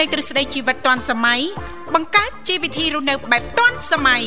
[0.02, 1.40] េងទ្រឹស្ដីជីវិតទាន់សម័យ
[1.94, 4.22] បង្កើតជីវវិធីរស់នៅបែបទាន់សម័យ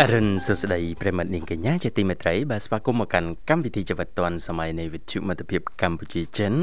[0.00, 6.54] អរុនសុស្ដីប្រិមត្តនាងកញ្ញាជាទីមេត្រីបាទស្វាគមន៍មកកាន់កម្មវិធីជីវិតឌွန်សម័យនៃវិទ្យុមិត្តភាពកម្ពុជាចិន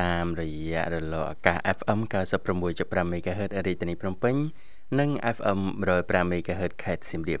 [0.00, 2.00] តាមរយៈរលកអាកាស FM
[2.52, 4.36] 96.5 MHz រាជធានីភ្នំពេញ
[5.00, 5.60] និង FM
[5.92, 7.40] 105 MHz ខេត្តសៀមរាប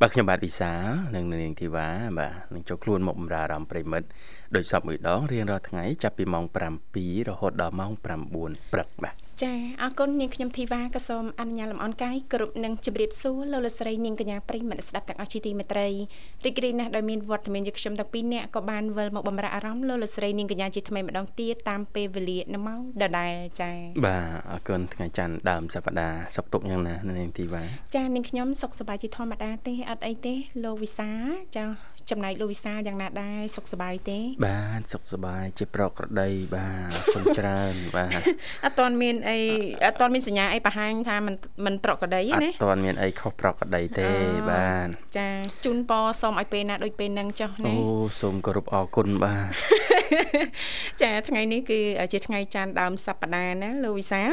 [0.00, 0.72] បាទខ្ញុំបាទវិសា
[1.14, 1.88] និងនាងធីវ៉ា
[2.18, 4.08] បាទនឹងចូលខ្លួនមកបម្រើអារម្មណ៍ប្រិមិត្ត
[4.54, 6.44] ដោយសពមួយដងរៀងរាល់ថ្ងៃចាប់ពីម៉ោង
[6.90, 8.04] 7រហូតដល់ម៉ោង9
[8.72, 15.88] ព្រឹកបាទ ចាអរគុណនាងខ្ញុំធីវ៉ាក៏សូមអនុញ្ញាតលំអរកាយគ្រប់នឹងជម្រាបសួរលោកលស្រីនាងកញ្ញាប្រិយមិត្តស្ដាប់ទាំងអស់ជាទីមេត្រី
[16.44, 23.70] រីករាយណាស់ដោយមានវត្តមានយើងខ្ញុំទាំងពីរនាក់ក៏បានវិលមកបំរើអារម្មណ៍លោកលស្រីនាងកញ្ញាជាថ្មីម្ដងទៀតតាមពេលវេលានៅម៉ោងដដែលចា
[24.06, 27.62] បាទអរគុណថ្ងៃច័ន្ទដើមសប្ដាហ៍សុខទុក្ខយ៉ាងណានាងធីវ៉ា
[27.96, 30.34] ចានាងខ្ញុំសុខសប្បាយជាធម្មតាទេអត់អីទេ
[30.64, 31.10] លោកវិសា
[31.56, 31.64] ចា
[32.10, 38.20] ចំណែកលោកវិសាយ៉ាងណាដែរសុខសប្បាយទេ បាទសុខសប្បាយជាប្រក្រតីបាទគុណច្រើនបាទ
[38.64, 39.31] អត់ទាន់មានអ
[39.85, 44.07] អត់ទាន់មានសញ្ញាអីបង្ហាញថាมันมันប្រក្រតីណាអត់ទាន់មានអីខុសប្រក្រតីទេ
[44.49, 45.27] បាទចា
[45.65, 47.75] ជូនពរសូមឲ្យពេលណាដូចពេលហ្នឹងចុះណាអូ
[48.21, 49.51] សូមគោរពអរគុណបាទ
[51.01, 51.79] ចាថ្ងៃនេះគឺ
[52.13, 54.23] ជាថ្ងៃច័ន្ទដើមសប្តាហ៍ណាលោកវិសា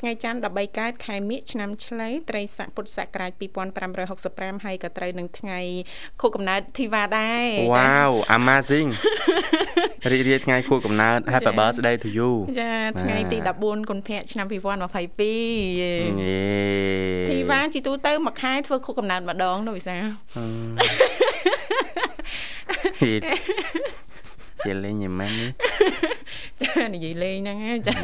[0.00, 3.32] ថ្ងៃច័ន្ទ13កើតខែមិញឆ្នាំឆ្លូវត្រីស័កពុទ្ធសករាជ
[3.98, 5.60] 2565ហើយក៏ត្រូវនឹងថ្ងៃ
[6.20, 8.88] ខួបកំណើតធីវ៉ាដែរ Wow amazing
[10.10, 15.93] រីករាយថ្ងៃខួបកំណើត Happy birthday to you ចាថ្ងៃទី14កុម្ភៈ ឆ្នាំ2022យេ
[17.29, 19.95] ធីវ៉ាជីទូទៅមួយខែធ្វើខួបកំណើតម្ដងនោះវិសា
[24.65, 25.31] ជាលេងយមែន
[26.61, 27.95] ចានិយាយលេងហ្នឹងចា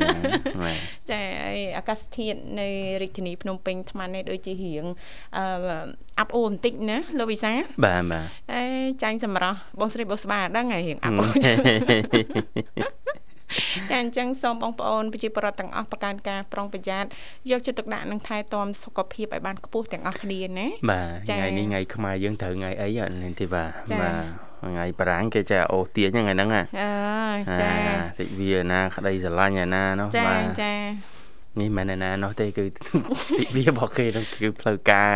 [1.12, 2.68] ចាហើយអាកាសធាតុនៅ
[3.02, 4.86] រាជធានីភ្នំពេញថ្មនេះដូចជារៀង
[5.38, 5.44] អឺ
[6.20, 7.52] អាប់អួរបន្តិចណាលោកវិសា
[7.86, 8.62] បាទបាទអេ
[9.04, 11.34] ចាញ់សម្រស់បងស្រីបងស្បាដឹងហើយរៀងអាប់អួរ
[13.90, 17.10] ចាអញ្ចឹងសូមបងប្អូនប្រជាពលរដ្ឋទាំងអស់ប្រកាន់ការប្រុងប្រយ័ត្ន
[17.52, 23.72] យកចិត្តទុកដាក់និងថែទាំសុខភាពឲ្យបានខ្ពស់ទាំងអស់គ្នាណាបាទថ្ងៃនេះថ្ងៃខ្មែរយើងត្រូវថ្ងៃអីអត់នេះទេបាទ
[24.02, 24.16] បាទ
[24.66, 27.72] ថ្ងៃបារាំងគេចេះអូសទាញថ្ងៃហ្នឹងហ៎អើចា
[28.20, 30.74] តិចវាណាក្តីស្រឡាញ់ឯណានោះបាទចាចា
[31.62, 32.82] នេះមិនណានោះទេគឺទិ
[33.56, 35.12] វារបស់គេនោះគឺផ្លូវការ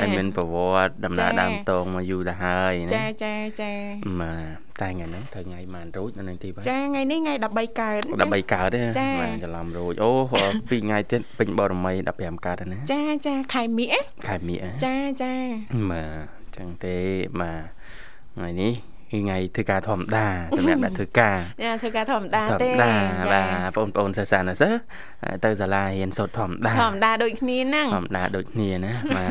[0.00, 3.72] ហើយមានប្រវត្តិដំណើរដើមតងមកយូរទៅហើយណាចាចាចា
[4.20, 8.80] បាទតែថ្ងៃហ្នឹងត្រូវថ្ងៃម៉ានរូចនៅនឹងទីបាទចាថ្ងៃនេះថ្ងៃ13កើត13កើតទេ
[9.20, 10.10] បាទច្រឡំរូចអូ
[10.70, 13.88] ពីថ្ងៃទៀតពេញបរមី15កើតណាចាចាខែមិញ
[14.26, 15.32] ខែមិញចាចា
[15.90, 16.96] បាទចឹងទេ
[17.40, 17.62] បាទ
[18.36, 18.72] ថ្ងៃនេះ
[19.16, 22.92] គឺថ្ងៃធ្វើការធម្មតាសម្រាប់អ្នកធ្វើការចាធ្វើការធម្មតាទេបា
[23.76, 24.76] ទបងប្អូនសិស្សណាសិស្ស
[25.44, 29.30] ទៅសាលារៀនសូត្រធម្មតាធម្មតាដូចគ្នាហ្នឹងធម្មតាដូចគ្នាណាបាទ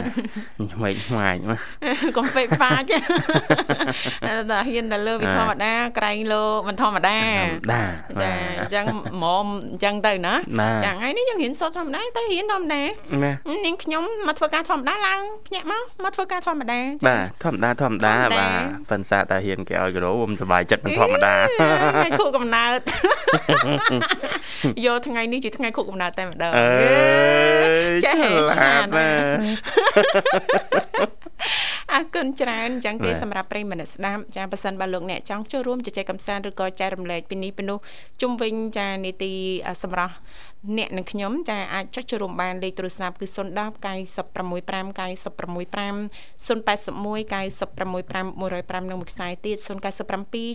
[0.74, 1.60] ឆ្វេងឆ្វាយមក
[2.18, 2.94] កុំពេកហ្វាច
[4.50, 7.84] តែហ៊ានតែលើវិធម្មតាក្រែងលោមិនធម្មតាធម្មតា
[8.22, 10.36] ចាអញ្ចឹងហ្មមអញ្ចឹងទៅណា
[10.86, 12.82] ចាថ្ងៃនេះយើងរៀនសូត្រធម្មតាទៅរៀនធម្មតា
[13.66, 21.36] នាងខ្ញុំមកធ្វើការធម្មតាឡើងភ្ញាក់មកមកធ្វើការធម្មតាបាទធម្មតាធម្មតាបាទប៉ុន្តែតែរៀនគេឲ្យគីឡូខ្ញុំសុបាយចិត្តមិនធម្មតា
[21.96, 22.80] ថ្ងៃខួបកំណើត
[24.86, 26.52] យកថ្ងៃនេះជាថ្ងៃខួបកំណើតតែម្ដង
[28.06, 28.16] ចេះ
[28.56, 29.10] ឆ្លាតណា
[31.96, 37.78] អរគុណច្រើនអញ្ចឹងទេសម្រាប់ប្រិយមិត្តស្ដាប់ចាប៉ះសិនបើលោកអ្នកចង់ចូលរួមជជែកកម្សាន្តឬក៏ចែករំលែកពីនេះពីនោះ
[38.22, 39.34] ជុំវិញចានីតិ
[39.84, 40.14] សម្រាប់
[40.78, 43.38] អ្នកនិងខ្ញុំចាអាចចុចចូលរួមបានលេខទូរស័ព្ទគឺ010
[43.86, 45.98] 965 965
[46.48, 46.86] 081
[47.34, 48.26] 965
[48.82, 49.68] 105និងមួយខ្សែទៀត097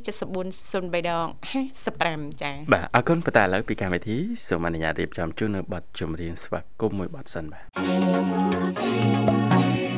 [0.06, 1.26] 74 03ដង
[1.84, 4.18] 55ចាបាទអរគុណបន្តឥឡូវពីកម្មវិធី
[4.48, 7.60] សូមអនុញ្ញាតរៀបចំជូននៅប័ណ្ណចម្រៀងស្វាគមន៍មួយប័ណ្ណសិនបា
[9.88, 9.89] ទ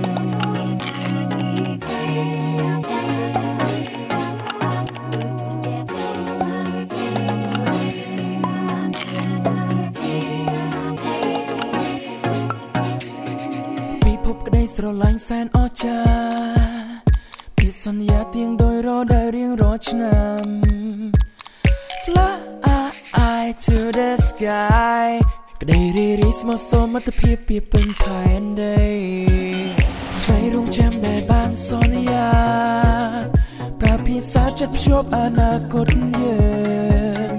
[14.77, 17.03] ស្រឡាញ់សែនអស្ចារ្យ
[17.57, 20.45] ពីសន្យាទៀងដោយរដែលរៀងរាល់ឆ្នាំ
[22.04, 25.09] Fly to the sky
[25.60, 28.86] ក្តីរីរីស្មោះសមត្ថភាពពីពេញផែនដី
[30.22, 32.30] ថ្ងៃរងចាំដែលបានសន្យា
[33.80, 35.89] ប្រើភាសាចិត្តភ្ជាប់អនាគត
[36.21, 36.41] យើ
[37.30, 37.33] ង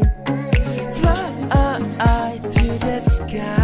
[0.96, 3.63] Fly to the sky បោះ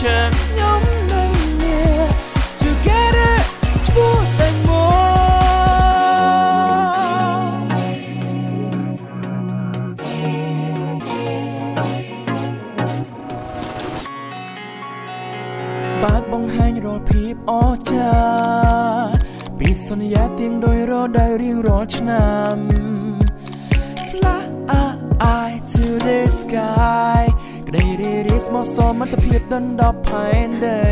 [0.00, 0.82] future ខ្ញុំ
[1.12, 1.30] នឹង
[1.62, 2.08] មាន
[2.60, 3.34] Together
[3.86, 5.00] ឈ្មោះតែមក
[16.02, 19.12] បើកបង្ហាញរាល់ភាពអស្ចារ្យ
[19.58, 22.56] ពីសន្យាទៀងដោយរដែលរៀងរាល់ឆ្នាំ
[24.10, 24.40] Fly
[25.74, 27.22] to the sky
[27.68, 30.84] ក្តីរីរីស្មោះសមត្ថភាពដណ្ដប់ផែនដី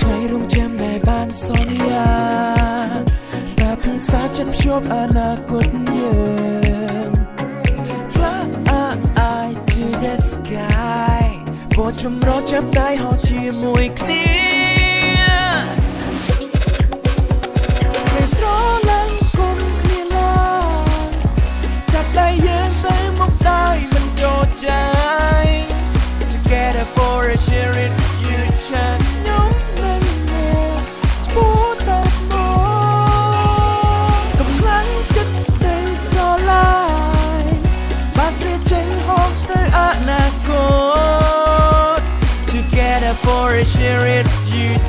[0.00, 2.08] ថ្ងៃរងចាំដែលបានសន្យា
[3.58, 6.14] តែភាសាចិត្តភ្ជាប់អនាគតយើ
[7.08, 7.10] ង
[8.12, 11.24] Fly to the sky
[11.76, 14.55] បោះចម្រោះចាប់ដៃហោះជាមួយគ្នានៅ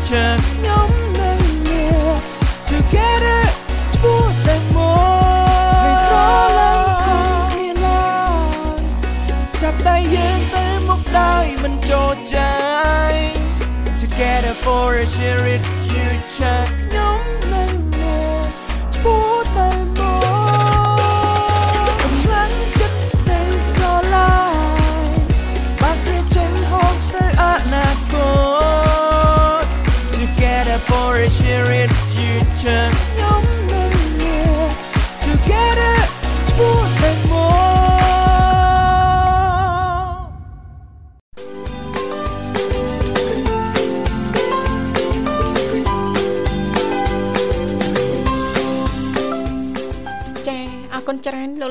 [0.08, 0.57] future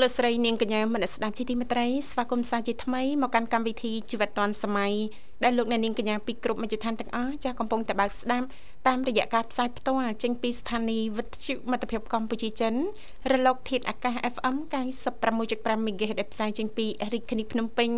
[0.06, 4.92] លោកលោកស្រីនាងកញ្ញាមនស្ដាប់ជីទីមេត្រីស្វាគមន៍សាជាថ្មីមកកាន់កម្មវិធីជីវិតឌွန်សម័យ
[5.44, 8.46] ដែលលោកអ្នកនាងកញ្ញាពីគ្រប់មជ្ឈដ្ឋានទាំងអស់ចាស់កំពុងតែបើកស្ដាប់
[8.86, 12.74] តាមរយៈការផ្សាយផ្ទាល់ចេញពីស្ថានីយ៍វិទ្យុមិត្តភាពកម្ពុជាចិន
[13.32, 14.56] រលកធាតុអាកាស FM
[15.22, 17.90] 96.5 MHz ដែលផ្សាយចេញពីរាជធានីភ្នំពេញ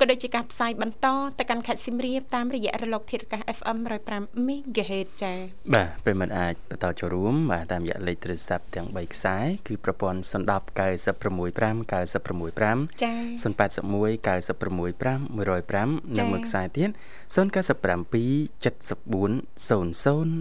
[0.00, 1.06] ក៏ដូចជាការផ្សាយបន្ត
[1.38, 3.78] ទៅកាន់ខេត្តសៀមរាបតាមរយៈរលកធាតុអាកាស FM
[4.12, 5.38] 105 MHz ចា៎
[5.74, 9.36] បាទប្រិមត្តអាចបន្តចូលរួមបាទតាមរយៈលេខទូរស័ព្ទទាំង3ខ្សែ
[9.68, 10.30] គឺប្រព័ន្ធ010
[10.78, 17.42] 965 965ចា៎081 965 105និងមួយខ្សែទៀត097 74 00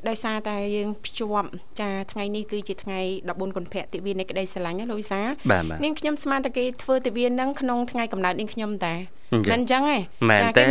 [0.09, 1.49] ដោយសារតែយើងភ្ជាប់
[1.81, 8.95] ចាថ្ងៃនេះគឺជាថ្ងៃ14កុម្ភៈទិវានៃក្តីស្រឡាញ់ណាលោកវិសាលបាទបាទនាងខ្ញុំស្មានតែគេធ្វើទិវាហ្នឹងក្នុងថ្ងៃកំណើតនាងខ្ញុំតា
[9.33, 9.83] អញ្ចឹង
[10.31, 10.69] មិនអញ្ចឹងទេមែនទេចា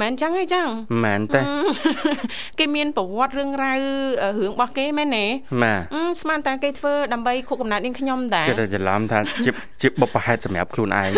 [0.00, 0.68] មិនអញ្ចឹងទេចឹង
[1.04, 1.46] មែនទេអឺ
[2.58, 3.78] គេមានប្រវត្តិរឿងរ៉ាវ
[4.40, 5.26] រឿងរបស់គេមែនទេ
[5.62, 9.50] បាទអឺស្មានតែគេធ្វើដើម្បីខួបកំណើតនាងខ្ញុំតាចិត្តតែច្រឡំថាជា
[9.82, 11.10] ជាបុព្វហេតុសម្រាប់ខ្លួនឯង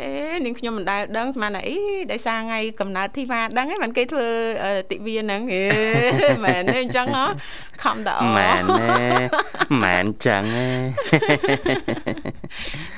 [0.00, 0.10] អេ
[0.44, 1.76] នាងខ្ញុំមិនដែលដឹងស្មានតែអី
[2.12, 4.26] ដោយសារថ្ងៃកំណើតធីវ៉ាដឹងហ្នឹងមិនគេធ្វើ
[4.64, 5.62] អឺទិវាហ្នឹងហេ
[6.44, 7.24] មែនទេអញ្ចឹងហ៎
[7.82, 8.86] ខំតអមែនទេ
[9.84, 10.42] មែនចឹង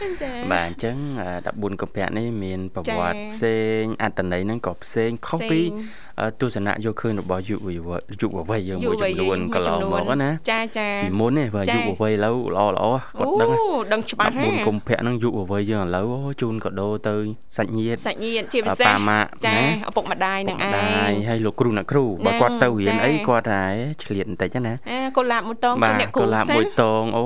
[0.01, 12.85] ទេចាបាទអញ្ចឹងអឺ14កុម្ភៈនេះមានប្រវត្តិចា៎ផ្សេងអត្តន័យហ្នឹងក៏ផ្សេងខុសពីផ្សេងអឺទស្សនៈយកឃើញរបស់យុវវ័យយុវវ័យយើងមួយចំនួនមួកយន្លងមកណាចាចាពីមុននេះបើចា៎យុវវ័យឥឡូវល្អល្អ
[13.19, 17.15] គាត់ដឹងអូដឹងច្បាស់ហ่า14កុម្ភៈហ្នឹងយុវវ័យយើងឥឡូវអូជូនកាដូទៅ
[17.57, 23.63] សាច់ញាតិសាច់ញាតិជាពិសេសប៉ាម៉ាក់ចាណាឪពុកម្ដាយនឹងឯដែរងហើយលោកគ្រូអ្នកគ្រូបើហ្នឹងគាត់ទៅរៀនចា៎អីគាត់តែ
[24.03, 27.25] ឆ្លៀតបន្តិចណាអេកូឡាបមួយតងបាជាទអ្នកគ្រូកុលាបសិមួយនតងអូ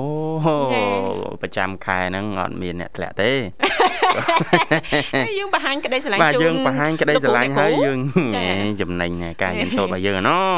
[0.73, 3.31] ចា៎ប្រចាំខែហ្នឹងអត់មានអ្នកធ្លាក់ទេ
[5.15, 7.99] ហើយយើងបង្ហាញក្តីស្រឡាញ់បាទជូនយើងបង្ហាញក្តីស្រឡាញ់ហើយយើង
[8.81, 10.57] ចាហេចំណេញនៃការរៀនសូត្ររបស់យើងណោះ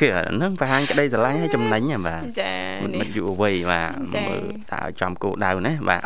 [0.00, 4.42] គឺអាហ្នឹងបង្ហាញក្តីស្រឡាញ់ហើយចំណេញហ៎បាទចាមិត្តនេះមិត្តយុវវ័យបាទចា៎មើល
[4.72, 6.02] តើឲ្យចំគោលដៅណាបាទ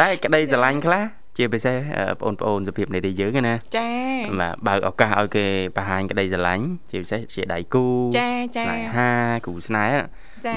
[0.00, 1.04] តែក្តីស្រឡាញ់ខ្លះ
[1.38, 3.88] ជាពិសេសអឺបងប្អូនសុភាពនៃទីយើងណាចា
[4.40, 7.86] បាទបើកឱកាសឲ្យគេបង្ហាញក្តីស្រឡាញ់ជាពិសេសជាដៃគូ
[8.18, 9.10] ចាចាស្នេហា
[9.46, 10.00] គូស្នេហ៍ចា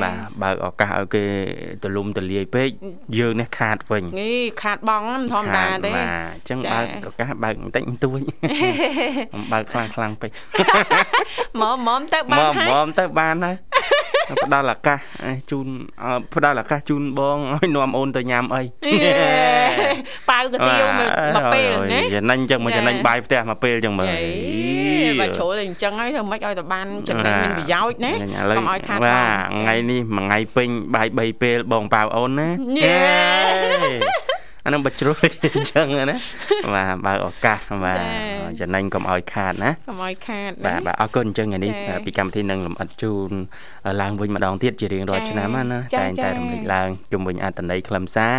[0.04, 1.24] បាទបើកឱកាសឲ្យគេ
[1.84, 2.70] ទលំទលាយពេក
[3.20, 8.20] យើងនេះខាតវិញនេះខាតបងមិនធម្មតាទេបាទអញ្ចឹងចា៎បើកឱកាសបើកបន្តិចបន្តួច
[9.34, 10.32] មិនបើកខ្លាំងខ្លាំងពេក
[11.62, 13.56] មកមកទៅបានមកហើយមកទៅបានហើយ
[14.44, 15.00] ផ្ដល់ឱកាស
[15.52, 15.68] ជូន
[16.36, 18.62] ផ្ដល់ឱកាសជូនបងឲ្យនាំអូនទៅញ៉ាំអី
[20.30, 20.86] ប៉ៅកាទៀវ
[21.36, 24.14] មកពេលណាចំណេញចឹងមកចំណេញបាយផ្ទះមកពេលចឹងមើល
[25.22, 28.14] បើជ្រុលអញ្ចឹងហើយធ្វើម៉េចឲ្យតែបានចំណេញមានប្រយោជន៍ណា
[28.58, 32.48] កុំឲ្យខាតបាទថ្ងៃនេះមួយថ្ងៃពេញបាយ3ពេលបងប៉ៅអូនណា
[34.68, 36.18] អានឹងបជ្រុលអញ្ចឹងណា
[36.76, 38.00] បាទបើឱកាសបាទ
[38.60, 41.72] ចំណេញកុំឲ្យខាតណាកុំឲ្យខាតបាទបាទអរគុណអញ្ចឹងថ្ងៃនេះ
[42.06, 43.32] ពីកម្មវិធីនឹងលំអិតជូន
[44.02, 48.34] ឡើងវិញម្ដងទៀតជារៀងរាល់ឆ្នាំណាតែងតែរំលឹកឡើងជុំវិញអត្តន័យខ្លឹមសារ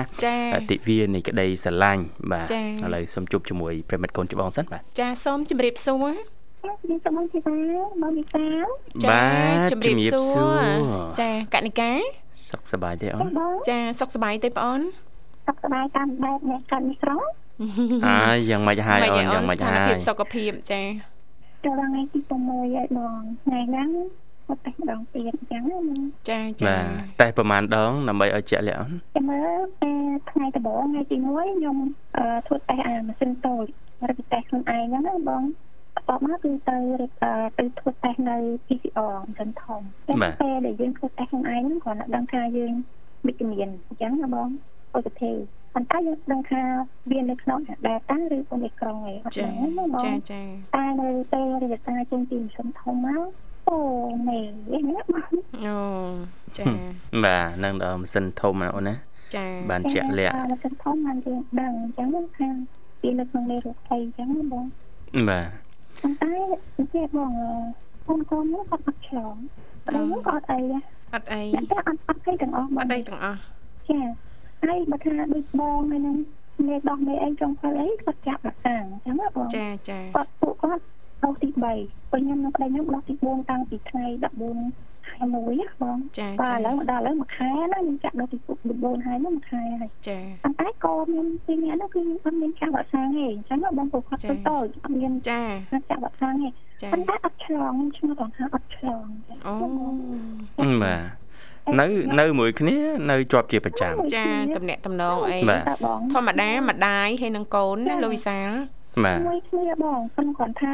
[0.70, 6.14] ទិវានៃក្តីស្រឡាញ់បាទឥឡូវសូមជួបជាមួយប្រិមិត្តកូនច្បងសិនបាទចាសូមជម្រាបសួរ
[6.60, 7.56] ជំរាបសួរបងធីតា
[8.02, 8.46] បងមីសា
[9.04, 9.20] ចា
[9.72, 10.64] ជំរាបសួរ
[11.20, 11.92] ចាកនិកា
[12.50, 13.30] សុខសប្បាយទេអូន
[13.70, 14.82] ចាសុខសប្បាយទេបងអូន
[15.48, 17.20] សុខសប្បាយតាមបែបអ្នកកើតមីក្រុង
[18.06, 20.82] អើយ៉ាងម៉េចហើយអូនយ៉ាងម៉េចហើយភាពសុខភាពចា
[21.64, 23.88] ចូលថ្ងៃទី6ហើយបងថ្ងៃហ្នឹង
[24.48, 25.62] អត់តែម្ដងទៀតអញ្ចឹង
[26.30, 29.92] ចាចាបាទតែប្រហែលដងដើម្បីឲ្យជាក់លាក់អូនចាំមើលតែ
[30.30, 31.26] ថ្ងៃដំបូងថ្ងៃទី1
[31.56, 31.76] ខ្ញុំ
[32.46, 33.64] ធ្វើតេស្តអាម៉ាស៊ីនតូច
[34.08, 35.42] រកតេស្តខ្លួនឯងហ្នឹងណាបង
[35.94, 36.78] បន្ទាប់មកគឺទៅ
[37.58, 38.36] ទៅធ្វើតេស្តនៅ
[38.66, 42.72] PCR មិនធំតែពេលដែលយើងធ្វើតេស្តខ្លួនឯងហ្នឹងគ្រាន់តែដឹងថាយើង
[43.26, 44.48] វិជ្ជមានអញ្ចឹងណាបង
[44.92, 45.40] positive
[45.74, 46.62] ប៉ុន្តែយើងដឹងថា
[47.10, 50.42] វានៅក្នុង data ឬ omicron ឯងអត់ដឹងណាបងចាចា
[50.76, 53.26] តែនៅពេលរយៈកាលចេញពីមជ្ឈមធំមក
[53.68, 53.78] អូ
[54.28, 54.38] មេ
[54.70, 55.32] នេះបង
[55.66, 55.78] អូ
[56.58, 56.64] ចា
[57.24, 58.94] បាទនឹងដល់ម៉ាស៊ីនធំណាអូនណា
[59.36, 62.48] ចាបានជាក់លាក់ម៉ាស៊ីនធំបានយើងដឹងអញ្ចឹងថា
[63.02, 64.64] វានៅក្នុងលេខរូបអីអញ្ចឹងណាបង
[65.28, 65.48] បាទ
[66.00, 66.32] ប៉ុន្តែ
[66.78, 67.32] និយាយបង
[68.08, 69.34] កូនកូននោះគាត់អត់ឆ្លង
[69.86, 70.60] តែនោះក៏អត់អី
[71.14, 73.38] អត់អីតែអត់អត់អីទាំងអស់អត់អីទាំងអស់
[73.88, 73.98] ចា
[74.62, 76.16] ហើយបើថាដូចបងហើយនឹង
[76.66, 80.84] មេដោះមេអីចុងភៅអីគាត់ចាប់រកាំងអញ្ចឹងណាបងចាចាគាត់ពួកគាត់
[81.24, 81.78] ដោះទី3ពេល
[82.12, 88.38] ខ្ញុំនៅប្តីខ្ញុំដោះទី4តាំងពីថ្ងៃ14ខែ1ណាបងចាបាទឥឡូវដល់ឥឡូវមួយខែណាខ្ញុំចាក់ដោះទី
[88.72, 95.42] 9ហើយនោះមួយខែហើយចាប៉ុន្តែកូនខ្ញុំពីរនាក់នោះគឺអត់មានចាក់វ៉ាក់សាំងទេអញ្ចឹងបងពួកគាត់ទៅតូចអត់មានចា
[95.90, 96.48] ចាក់វ៉ាក់សាំងទេ
[96.92, 99.06] ប៉ុន្តែអត់ឆ្លងខ្ញុំឈ្មោះគាត់ថាអត់ឆ្លង
[99.46, 99.52] អូ
[100.82, 101.27] បាទ
[101.80, 101.86] នៅ
[102.20, 102.76] នៅមួយគ្នា
[103.10, 105.38] នៅជាប់ជាប្រចាំចាតំណាក់តំណងអី
[106.12, 108.50] ធម្មតាម្ដាយហើយនឹងកូនណាលោកវិសាល
[109.04, 110.70] បាទមួយគ្នាបងខ្ញុំគាត់ថា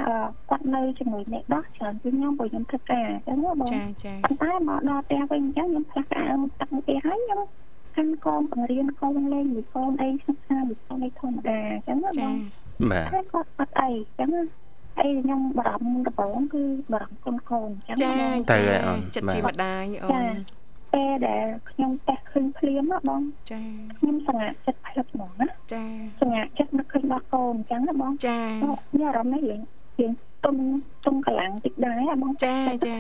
[0.51, 7.41] គាត់នៅជាមួយអ្នកដោះច្រើនពីខ្ញុំព្រោះខ្ញុំធ្វើការអញ្ចឹងបងចាចាប៉ុន្តែមកដល់ផ្ទះវិញអញ្ចឹងខ្ញុំផ្លាស់ការអើទឹកផ្ទះហើយខ្ញុំ
[7.97, 12.35] កាន់កូនបង្រៀនកូនលេងមួយកូនអីសិក្សាមួយកូនអីធម្មតាអញ្ចឹងបង
[12.91, 14.31] បាទតែគាត់អត់អីអញ្ចឹង
[15.01, 18.11] អីខ្ញុំបារម្ភដំបូងគឺបារម្ភកូនកូនអញ្ចឹងចា
[18.53, 20.13] ទៅអូនចិត្តជាម្ដាយអូន
[20.95, 23.61] ពេលដែលខ្ញុំតេស្តឃើញភ្លាមណាបងចា
[23.99, 25.85] ខ្ញុំសង្ហាចិត្តផ្លឹកហ្មងណាចា
[26.21, 28.39] សង្ហាចិត្តនឹកឃើញដល់កូនអញ្ចឹងណាបងចា
[28.97, 29.61] មានអារម្មណ៍នេះរៀង
[29.99, 30.13] រៀង
[30.45, 30.57] ទុំ
[31.05, 32.95] ទុំកម្លាំងតិចដែរបងចាចា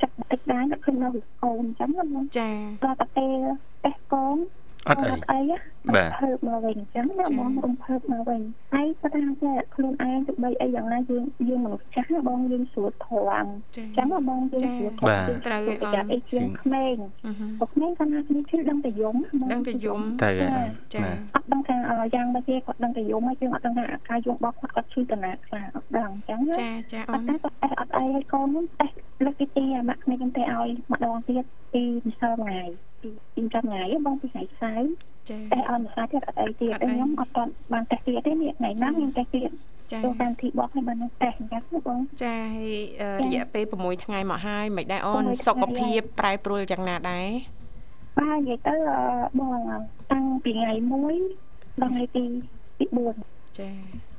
[0.00, 2.48] ចិត្តតិចដែរនឹកឃើញដល់កូនអញ្ចឹងណាបងចា
[2.84, 3.38] ដល់តែពេល
[3.84, 4.36] តេស្តកូន
[4.88, 5.40] អត់អីអី
[5.94, 8.40] បាទភើបមកវិញអញ្ចឹងណាបងរំភើបមកវិញ
[8.72, 16.96] ហើយគាត់ថាថាខ្លួនឯងទៅបីអីយ៉ាងណាយើងយើងមនុស្សចាស់ណាបងយើងស្រួលធំអញ្ចឹងណាបងយើងស្រួលធំត្រូវអត់អីជាងក្មេង
[17.60, 19.16] ពុកក្មេងគាត់ថាគ្នាជឿដឹងតែយំ
[19.52, 20.30] ដឹងតែយំទៅ
[20.94, 21.00] ចា
[21.34, 21.76] អត់ដឹងថា
[22.14, 28.86] យ៉ាងដូចគេគាត់ដឹងតែយំហើយយើងអត់ដឹងថាអាការយំរបស់គាត់គាត់ឈឺតាណាខ្លះអត់ដឹងអញ្ចឹងចាចាអូនតែគាត់អត់អីឲ្យកូនហ្នឹងតែ
[29.24, 32.60] លើកទីទីអាម៉ាក់ក្មេងខ្ញុំទៅឲ្យម្ដងទៀតពីម្សិលថ្ងៃ
[33.00, 34.90] ពីពីចាំថ្ងៃបងពីថ្ងៃសៅរ៍
[35.30, 39.50] ចាតែអត់ម្សិលទៀតអត់អីទៀតខ្ញុំអត់ទាន់បានតេស្តទៀតទេនេះថ្ងៃណាខ្ញុំតេស្តទៀត
[39.92, 42.78] ចាចូលតាមទីបោះឲ្យបានតេស្តអញ្ចឹងបងចាហើយ
[43.22, 47.28] រយៈពេល6ថ្ងៃមកហើយមិនដែរអូនសុខភាពប្រែប្រួលយ៉ាងណាដែរ
[48.18, 48.74] បាទនិយាយទៅ
[49.38, 49.58] បង
[50.12, 50.72] តាំងពីថ្ងៃ
[51.26, 52.24] 1ដល់ថ្ងៃទី
[52.78, 52.84] ទី
[53.22, 53.70] 4ចា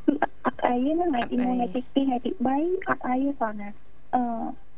[0.05, 0.13] គឺ
[0.45, 3.69] អត់អីណាថ្ងៃទី1ថ្ងៃទី2ថ្ងៃទី3អត់អីទេគាត់ណា
[4.15, 4.21] អឺ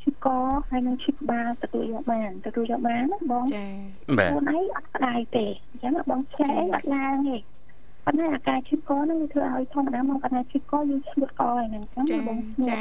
[0.04, 0.28] ឈឺក
[0.70, 3.66] ហើយនឹងឈឺក្បាលទទួលយកបានទទួលយកបានណាបងចា
[4.18, 7.38] បាទខ្លួនឯងអត់ក្តៅទេអញ្ចឹងបងឆ្លែអត់ឡើងទេ
[8.06, 12.80] ប៉ុន្តែអាការឈឺកហ្នឹងវាធ្វើឲ្យធម្មតាមកគាត់ថាឈឺកយើងឈឺកហ្នឹងអញ្ចឹងបងចា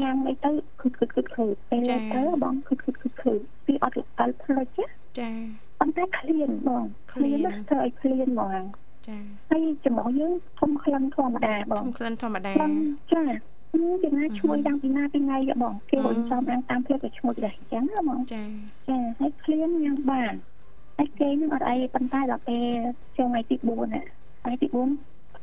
[0.00, 1.80] ញ៉ាំអីទៅគឹកគឹកគឹកគឹកពេល
[2.14, 4.66] ទៅបងគឹកគឹកគឹកគឹកពីអត់ដល់ផ្លុច
[5.18, 5.30] ចា
[5.78, 8.62] ប៉ុន្តែឃ្លានបងឃ្លានណាធ្វើឲ្យឃ្លានហ្មង
[9.08, 9.18] ចា
[9.50, 12.52] ហើយចំពោះយើងធំក្លិនធម្មតាបងធំក្លិនធម្មតា
[13.12, 13.22] ចា
[14.02, 18.42] ពីណាឈ្មោះយ៉ាងពីណាពីថ្ងៃបងគេរំសំអាំងតាមភាពក៏ឈ្មោះដែរអញ្ចឹងណាបងចា
[18.88, 20.34] ចាហើយឃ្លានយ៉ាងបាន
[20.96, 22.78] ហើយគេនឹងអត់អីប៉ុន្តែដល់ពេល
[23.16, 24.02] ចូលថ្ងៃទី4ណា
[24.42, 24.76] ថ្ងៃទី4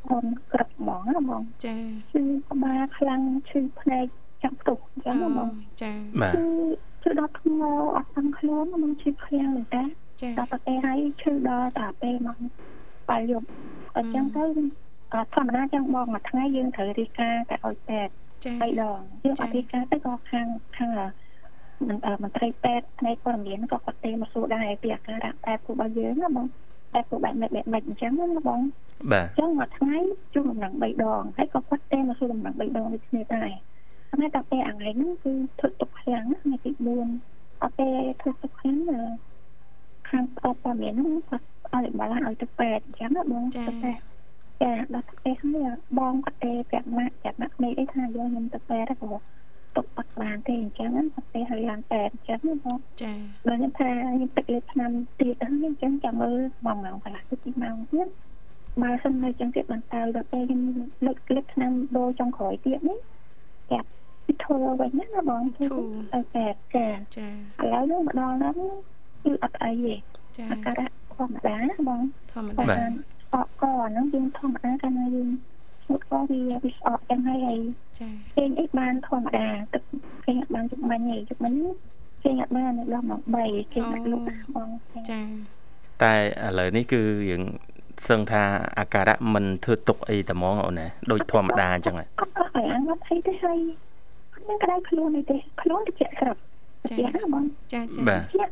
[0.10, 1.76] អូនក្រឹបហ្មងណាបងចា
[2.12, 4.06] ឈឺក្បាលខ្លាំងឈឺភ្នែក
[4.44, 5.50] ចាប់ផ្ទុះអញ្ចឹងណាបង
[5.82, 6.34] ចាបាទ
[7.04, 9.84] ឈឺដល់ធ្ងរអត់តាំងខ្លួនមកឈឺខ្លាំងមែនតា
[10.22, 12.38] ចាដល់តែហើយឈឺដល់តែពេលមក
[13.10, 13.48] បាយយប់
[13.98, 14.44] អញ្ចឹងទៅ
[15.34, 18.14] ធម្មតាចឹងបងមួយថ្ងៃយើងត្រូវរៀបការតែឲ្យពេទ្យ
[18.46, 20.90] ចា3ដងយើងអត់រៀបការទៅក៏ខាងខាង
[21.88, 26.48] មិនមន្ត្រីពេទ្យផ្នែកព័ត៌មានក៏គាត់ទេមកសួរដែរពីអាការៈបែបពួករបស់យើងណាបង
[26.94, 28.62] បែបពួកបែបម៉េចបែបម៉េចអញ្ចឹងណាបង
[29.12, 29.98] បាទអញ្ចឹងមួយថ្ងៃ
[30.34, 33.52] ជួបដំណឹង3ដងហើយក៏គាត់ទេមកសួរដំណឹង3ដងដូចគ្នាដែរ
[34.20, 36.72] តែតែពេលអាថ្ងៃហ្នឹងគឺធ្វើទុកខ្លាំងណាថ្ងៃទី
[37.18, 37.90] 4អត់ទេ
[38.22, 39.02] ធ្វើទុកខ្លាំងណា
[40.10, 44.11] ខាងអបព័ត៌មានហ្នឹងគាត់ឲ្យបាឡាឲ្យទៅពេទ្យអញ្ចឹងណាបងចាទៅពេទ្យ
[44.62, 49.12] ចាដល់ទៅពេទ្យហើយបងគាត់ទេប្រាប់ម៉ាក់ប្រាប់ម៉ាក់នេះអីថាយកខ្ញុំទៅពេទ្យក៏
[49.76, 53.14] ទុកបាត់បានទេអញ្ចឹងណាគាត់ទេឲ្យឡើងពេទ្យអញ្ចឹងណាបងចា
[53.48, 58.08] ដល់ខ្ញុំថាខ្ញុំទឹកលេបឆ្នាំទៀតហ្នឹងអញ្ចឹងចាំមើលមួយម៉ោងកន្លះទៅទីម៉ោងទៀត
[58.82, 60.62] បើសិននៅអញ្ចឹងទៀតបន្តទៅដល់ពេលខ្ញុំ
[61.06, 62.98] លើកលេបឆ្នាំដូរចុងក្រោយទៀតនេះ
[63.72, 63.88] ចាប់
[64.26, 65.68] ពីធ្វើវិញណាបងធ្វើ
[66.14, 66.88] ទៅតែចា
[67.18, 67.28] ចា
[67.64, 68.58] ឥឡូវនេះមកដល់ហ្នឹង
[69.24, 69.96] គឺអត់អីទេ
[70.38, 72.00] ចាអាការៈធម្មតាណាបង
[72.34, 72.92] ធម្មបើតាបាន
[73.34, 75.30] អកកហ្នឹងយើងធម្មតាកាលណាយើង
[75.86, 77.60] ឈួតក៏វាវាស្អកចឹងហើយហើយ
[78.00, 79.84] ចាពេញអីបានធម្មតាទឹក
[80.26, 81.54] ពេញអត់បានជុំមិញទេជុំមិញ
[82.24, 84.22] ពេញអត់បានដល់ម៉ោង3ពេញអត់លុប
[84.56, 85.22] បងពេញចា
[86.04, 86.14] តែ
[86.46, 87.44] ឥឡូវនេះគឺយើង
[88.08, 88.44] សឹងថា
[88.80, 93.58] អាការៈមិនធ្វើទុកអីតែហ្មងអូនណាដូចធម្មតាអញ្ចឹងហ៎អត់អត់ឲ្យអានអត់អីទេហើយ
[94.36, 96.40] ខ្ញុំក្តៅខ្លួននេះទេខ្លួនតិចស្រាប់
[96.84, 98.50] តិចណាបងចាចាបាទតិច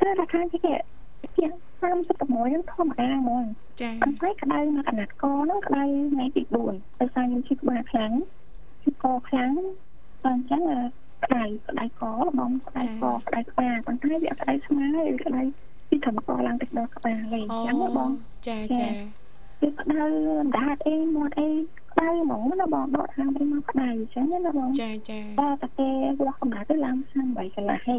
[0.00, 0.82] តែរាខាតិចតិច
[1.82, 3.44] 36ហ្នឹងធម្មតាហ្មង
[3.82, 8.12] ចាប៉ុន្តែក្តៅនៅកណាត់កហ្នឹងក្តៅថ្ងៃទី4ដោយសារខ្ញុំឈឺក្បាលខ្លាំង
[8.82, 9.52] ឈឺកខ្លាំង
[10.24, 10.62] អញ្ចឹង
[11.24, 12.02] ក្តៅក្តៅក
[12.38, 15.42] បងក្តៅកក្តៅក្បាលប៉ុន្តែវាអត់ក្តៅស្មាឬក្តៅ
[15.88, 18.10] ពីធម្មកឡើងទៅដល់ក្បាលលេងអញ្ចឹងណាបង
[18.48, 18.88] ចាចា
[19.60, 20.02] វាក្តៅ
[20.58, 21.48] ដាតអីមាត់អី
[21.90, 25.88] ក្តៅហ្មងណាបងដកខាងទៅមកក្តៅអញ្ចឹងណាបងចាចាតែតែគេ
[26.20, 27.98] វាស់កម្រិតទៅឡើង38កន្លះហេ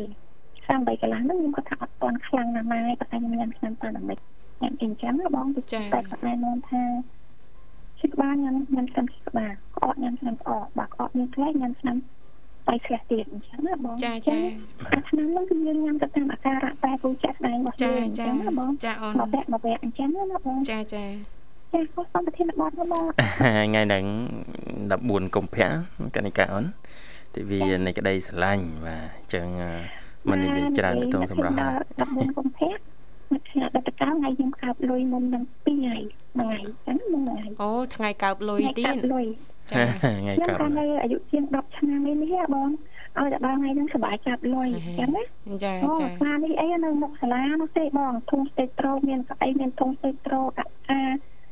[0.68, 4.18] 38កន្លះហ្នឹងខ្ញុំគាត់ថាអត់ទាន់ខ្លាំងណាស់ម៉ែតែខ្ញុំញ៉ាំឆ្នាំតាមតែមិន
[4.62, 6.84] ញ៉ាំអីចឹងណាបងតែគាត់ណែនាំថា
[8.00, 11.98] ឈឺក្បាលញ៉ាំញ៉ាំឆ្នាំឈឺក្បាលក្អកញ៉ាំឆ្នាំក្អកបើក្អកមានខ្លះញ៉ាំឆ្នាំ
[12.68, 14.38] តែខ្លះទៀតអញ្ចឹងណាបងចាចា
[14.94, 21.06] អាឆ្នាំហ្នឹងគឺយើងញ៉ាំទៅតាមអាការៈតែពូចាក់ស្ដែងរបស់ចាយើងអញ្ចាចឹងណាបងចាអូនមកវគ្គមកវគ្គអញ្ចឹងណាបងចាចា
[21.74, 24.04] ចាគាត់សំប្រធានបទណាបងថ្ងៃហ្នឹង
[24.70, 25.68] 14កុម្ភៈ
[26.16, 26.66] កណិកាអូន
[27.36, 32.70] ទិវានៃក្តីស្រឡាញ់បាទអញ្ចឹងអឺ មិននិយាយច្រើនទៅក្នុងសម្រាប់ហើយ14កុម្ភៈ
[33.32, 35.96] មកថ្ងៃដតកៅថ្ងៃខ្ញុំកើបលុយមុននឹង2ថ្ងៃ
[36.40, 39.26] មួយថ្ងៃចឹងមួយថ្ងៃអូថ្ងៃកើបលុយថ្ងៃទៀកើនបលុយ
[39.72, 39.84] ចា
[40.22, 42.70] ថ្ងៃខ្ញុំកើតកាលនៅអាយុជាង10ឆ្នាំនេះនេះបង
[43.18, 44.68] ឲ្យតែដល់ថ្ងៃហ្នឹងសុបាយចាប់លុយ
[45.00, 45.24] ចឹងណា
[45.64, 51.02] ចាអូចាស្មានេះអីនៅមុខសាលានោះទេបងធុងស្ទេត្រូមានស្អីមានធុងស្ទេត្រូដាក់អា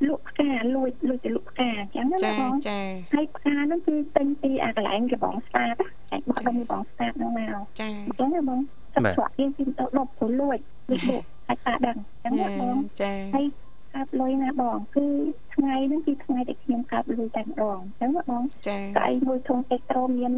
[0.09, 2.79] លក់ផ្កាលួចលួចទៅលក់ផ្កាចឹងណាចាបងចា
[3.13, 5.75] ហើយផ្កាហ្នឹងគឺទិញពីអាកន្លែងកបងស្តាត
[6.13, 8.59] ឯងបោះដុំពីបងស្តាតហ្នឹងមកចាអញ្ចឹងណាបង
[8.95, 10.57] ទឹកច្រកយើងពីទៅដប់ទៅលួច
[10.89, 13.45] លួចលក់ហើយតាដឹងអញ្ចឹងណាបងចាហើយ
[13.93, 15.05] កាប់លុយណាបងគឺ
[15.53, 20.33] ថ្ងៃហ្នឹងគឺថ្ងៃដែលខ្ញុំកាប់លុយតែម្ដងអញ្ចឹងណាបងចាស្អីមួយធុងអេក្រូមាន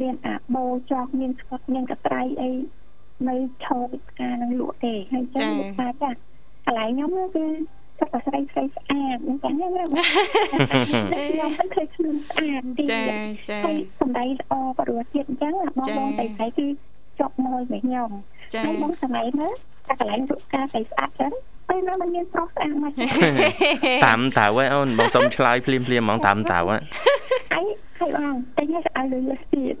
[0.00, 2.50] មានអាបោចោកមានស្កុតមានកត្រៃអី
[3.28, 6.14] នៅឈរពីផ្កានឹងលក់ទេហើយអញ្ចឹងលោកថាចាក
[6.72, 7.46] ន្លែងខ្ញុំហ្នឹងគឺ
[8.00, 13.00] សត្វស្រីស្រីស្អាតអញ្ចឹងណាបងខ្ញុំមិនឃើញខ្លួនស្អាតទេចា
[13.48, 16.66] ចាហើយសម្ដីល្អក៏រួចទៀតអញ្ចឹងបងបងតែស្រីគឺ
[17.18, 18.10] ជាប់មើលវិញខ្ញុំ
[18.64, 19.52] ហើយបងសម័យមើល
[19.88, 21.32] តែកន្លែងរកការស្អាតចឹង
[21.68, 22.92] ពេលណាមិនមានប្រុសស្អាតមក
[24.06, 26.76] តាមតៅឯអូនបងសុំឆ្លើយភ្លាមភ្លាមហ្មងតាមតៅហ៎
[27.52, 27.64] ហើយ
[28.00, 29.74] ហើយបងតែញ៉ាំស្អាតលឿនទៀត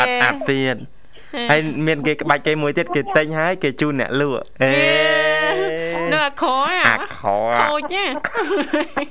[0.00, 0.76] អត់អាប់ទៀត
[1.50, 4.72] ហើយមានគេក្បាច់គេមួយទៀតគេទិញហើយគេជូនអ្នកលក់អេ
[6.12, 6.44] នៅអាខ
[6.88, 8.04] អាខខូចណា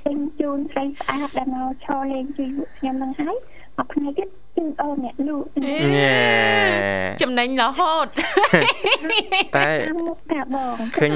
[0.05, 3.35] ទិញជូនស្រីស្អាតដែលមកឈរលេងជួយខ្ញុំនឹងហើយ
[3.81, 6.19] មកថ្ងៃទៀតគឺអូនអ្នកលក់ញ៉ែ
[7.21, 8.07] ចំណេញរហូត
[9.55, 11.11] តែតាមមុខតាបងឃើញ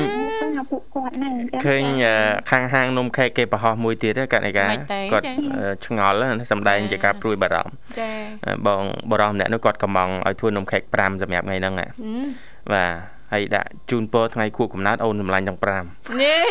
[0.58, 2.15] ទៅពួកគាត់ហ្នឹងអញ្ចឹងឃើញអឺ
[2.51, 8.10] ខាងហាងនំខេកគេប្រហោះមួយទៀតកណិកាមិនទេគាត់ចាអឺឆ្ងល់ណាសំដែងជាការព្រួយបារម្ភចា
[8.45, 12.25] អឺបងបរោះម្នាក់នោះគាត់កំងឲ្យធ្វើនំខេក5សម្រាប់ថ្ងៃហ្នឹងណាហឹម
[12.73, 16.45] បាទ ហើយដាក់ជូនពរថ្ងៃខួបកំណើតអូនសម្លាញ់ទាំង5នេះ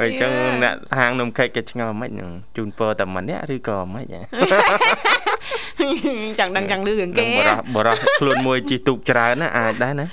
[0.00, 0.30] ហើយអញ្ចឹង
[0.62, 4.20] អ្នកហាងនំខេកគេឆ្ងល់មិនហ្នឹងជូនពរតែម្នាក់ឬក៏មិនហ៎
[6.38, 10.06] chẳng đăng chẳng lư នឹងគេបរោះបរោះខ្លួនមួយជីទូកច្រើនណាអាចដែរណា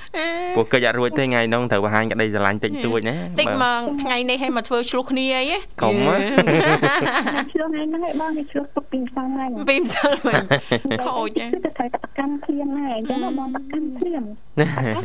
[0.55, 6.15] ពួកកិច្ចអត់រួចទេថ្ងៃហ្នឹងត្រូវបង្ហាញក្តីស្រឡាញ់តិចតួចណាតិចមកថ្ងៃនេះឲ្យមកធ្វើឆ្លោះគ្នាអីកុំហ៎
[7.53, 10.41] ឆ្លោះថ្ងៃហ្នឹងឯងបងគេឆ្លោះទុកពីម្សិលហ្នឹងពីម្សិលវិញ
[11.05, 14.23] ខូចគឺទៅត្រូវតែប្រកាន់ភ្លាមហើយអញ្ចឹងបងប្រកាន់ភ្លាម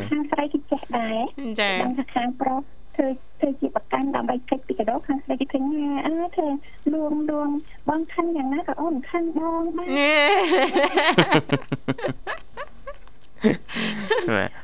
[0.09, 1.17] ខាងស្រីគឺចេះដែរ
[1.59, 2.61] ចាដឹងថាខាងប្រុស
[2.95, 3.07] ធ្វើ
[3.39, 6.47] ធ្វើជាប្រកាន់ដើម្បីកិច្ចពីកដោខាងស្រីគេឃើញថាអើធ្វើ
[6.93, 7.49] លួងលួង
[7.89, 9.87] បងខឹងយ៉ាងណាក៏អូនខឹងបងដែរ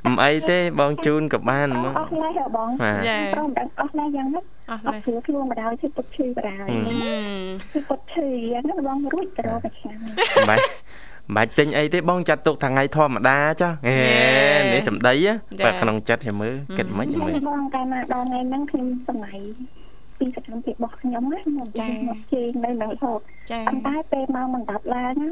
[0.06, 6.56] មិនអីទេបងជូនក៏បានហ្មងអស់ឡៃហ៎បងបាទចាប្រុសមិនដឹងអស់ឡៃយ៉ាងណាអស់អលេត់ព្រួខ្លួនបដ ாய் ធ្វើពុតឈឺបដ ாய்
[7.74, 9.98] គឺពុតឈឺយ៉ាងណាបងរួចទៅរកប្រចាំ
[10.50, 10.56] បែ
[11.24, 13.98] មិនបាច់ទិញអីទេបងចាត់ទុកថាថ្ងៃធម្មតាចុះហេ
[14.74, 15.14] នេះសម្ដី
[15.66, 19.40] បើក្នុងចិត្តឲ្យមើលគិតមិនមើលបងកាលណាដល់ថ្ងៃហ្នឹងខ្ញុំសម័យ
[20.20, 23.20] ពីសកម្មភាពរបស់ខ្ញុំណាខ្ញុំមកជេងនៅនៅរហូត
[23.52, 25.32] ចាប៉ុន្តែពេលម៉ោងមិនដល់ឡើងណា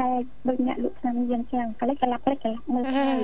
[0.00, 0.10] ណែ
[0.48, 3.18] ដូចអ្នកលក់ឆ្នាំយើងចឹងក្លេចក្លាប់ក្លេចក្លាប់មើលអឺហើយ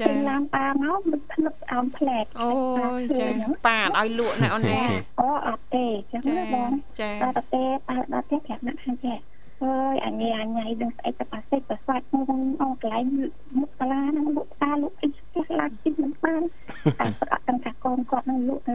[0.00, 2.50] ចាចេញឡើងប៉ាមកមិនភ្លឹបអោនផ្លែកអូ
[2.98, 3.28] យចា
[3.66, 4.82] ប៉ាអត់ឲ្យលក់ណាអូនណា
[5.20, 9.18] អូអត់ទេចឹងចាណាបងចាដល់ទៅប៉ាដល់ទេប្រាប់អ្នកខាងចេះ
[9.62, 12.24] អើយអញញ៉ៃអញញ៉ៃដឹងស្អីទៅប៉ាសិចប្រសាទមក
[12.62, 13.04] អងកន្លែង
[13.58, 16.42] មុខសាលាហ្នឹងលក់តាលក់អីផ្ទះឡាជិះមិនបាន
[16.98, 18.72] តែប្រអត់ទាំងថាកូនគាត់នឹងលក់ទៅ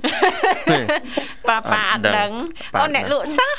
[1.49, 2.31] ប៉ាប៉ាអត់ដឹង
[2.75, 3.51] អូនអ្នកលក់សោះ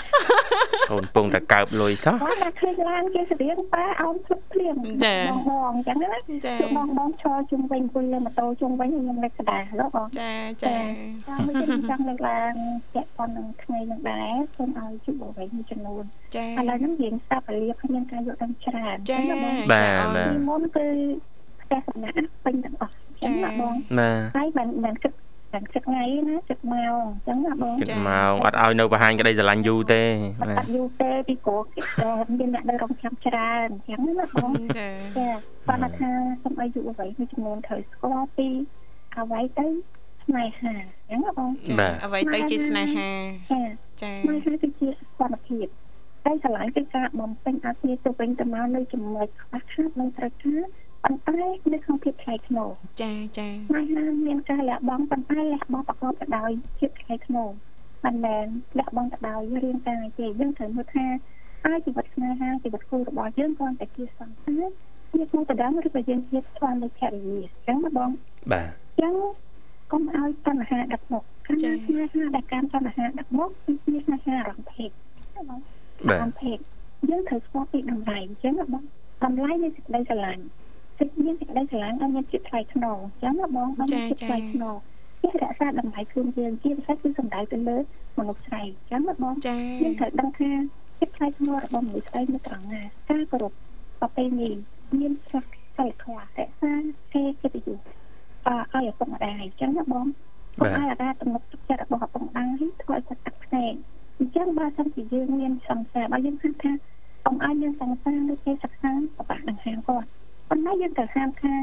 [0.92, 6.08] អូនពងតែកើបលុយសោះគាត់តែឃើញឡានគេស្រៀងប៉ាអោនភ្លឹបភ្លៀងបងហងចឹងណា
[6.46, 10.32] ចាបងបងឈរជុំវិញអង្គុយលើម៉ូតូជុំវិញខ្ញុំលេចក្តារលោកបងចា
[10.64, 10.76] ចា
[11.28, 11.54] ចាំមិន
[11.90, 12.54] ចង់លើកឡើង
[12.94, 16.04] ពាក់ព័ន្ធនឹងថ្ងៃនឹងដែរសូមឲ្យជួបអ្វីមួយចំនួន
[16.36, 20.86] ចាឥឡូវហ្នឹងយើងស្ដាប់ពលាគ្មានការយកដឹងច្រើនចាបងបាទអូនបាទពីមុនគឺ
[21.62, 25.12] ផ្ទះសំណាក់ពេញទាំងអស់ចឹងណាបងបាទហើយមិនមិនគិត
[25.54, 30.02] មិនគិតថ្ងៃណាគិតម៉ោងចឹងណាបងគិតមកអត់ឲ្យនៅបង្ហាញក្តីស្រឡាញ់យូរទេ
[30.40, 31.62] អត់បាទអត់យូរទេពីព្រោះ
[32.38, 35.28] មានអ្នកនៅរងចាំច្រើនចឹងណាបងចាចា
[35.66, 36.10] គាត់ថា
[36.42, 38.48] សូមឲ្យយុវវ័យមួយចំនួនត្រូវស្គាល់ពី
[39.18, 39.66] អ្វីទៅ
[40.24, 40.74] ស្នេហា
[41.10, 43.10] អញ្ចឹងណាបងចាអ្វីទៅជាស្នេហា
[43.50, 43.60] ចា
[44.02, 45.66] ចាស្នេហាគឺជាសកម្មភាព
[46.24, 50.62] តែឆ្លាញ់គឺការបំពេញអត្ថន័យទៅវិញទៅមកនៅចំណុចខ្វះខាតនិងត្រូវការ
[51.04, 51.40] ប៉ុន្តែ
[51.72, 52.70] នៅក្នុងភាពថ្លៃថ្នូរ
[53.02, 57.48] ចាចាស្នេហាមានការលះបង់ប៉ុន្តែលះបង់ប្រកបទៅដោយភាពថ្លៃថ្នូរ
[58.04, 58.46] មិនមែន
[58.78, 61.06] លះបង់ទៅដោយរាងកាយទេយើងត្រូវមើលថា
[61.64, 64.62] អាជីវិតស្នេហាជីវិតគូរបស់យើងគ្រាន់តែជាសង្សារ
[65.12, 68.10] ជាគូតដើមឬក៏យើងជាស្វាមីភរិយាអញ្ចឹងណាបង
[68.52, 68.68] បាទ
[69.00, 69.14] ចឹង
[69.92, 74.90] កុំឲ្យតណ្ហាដឹកមុខកាលណាស្នេហាដែលកាន់តណ្ហាដឹកមុខគឺជាស្នេហាអារម្មណ៍ភេទ
[75.34, 75.60] ណាបង
[76.08, 76.58] បាទអារម្មណ៍ភេទ
[77.10, 78.82] យើងត្រូវស្គាល់ពីតម្លៃអញ្ចឹងណាបង
[79.24, 80.44] តម្លៃនៃសេចក្តីស្រឡាញ់
[80.98, 84.74] សេចក្តីសេចក្តីស្រឡាញ់ឲ្យមានចិត្តថ្លៃថ្នូរអញ្ចឹងណាបងឲ្យមានចិត្តថ្លៃថ្នូរ
[85.22, 87.76] ជារក្សាតម្លៃខ្លួនយើងជាពិសេសគឺសំដៅទៅលើ
[88.18, 90.50] មនុស្សស្រីអញ្ចឹងណាបងចាយើងត្រូវដឹងថា
[91.00, 93.52] ចិត្តថ្លៃថ្នូររបស់មនុស្សស្រីនៅត្រង់ណាការគោរព
[94.00, 94.50] ប្រពៃណី
[95.00, 95.44] មានសិល
[95.76, 96.72] សិលធម៌រក្សា
[97.14, 97.78] គេកិត្តិយស
[98.46, 100.06] អើឲ្យឪពុកម្ដាយអញ្ចឹងណាបង
[100.58, 103.72] កុំឲ្យអាដាទំនុកទឹកចិត្តរបស់ឪពុកម្ដាយធ្វើឲ្យគាត់ទឹកភ្នែក
[104.18, 106.72] អញ្ចឹងបើសិនជាយើងមានសង្សារបើយើងគិតថា
[107.24, 110.08] កុំឲ្យយើងសង្សារដូចគេសិក្សាប្របាក់ដង្ហើមគាត់
[110.48, 111.54] ប៉ុន្តែយើងត្រូវហាមថា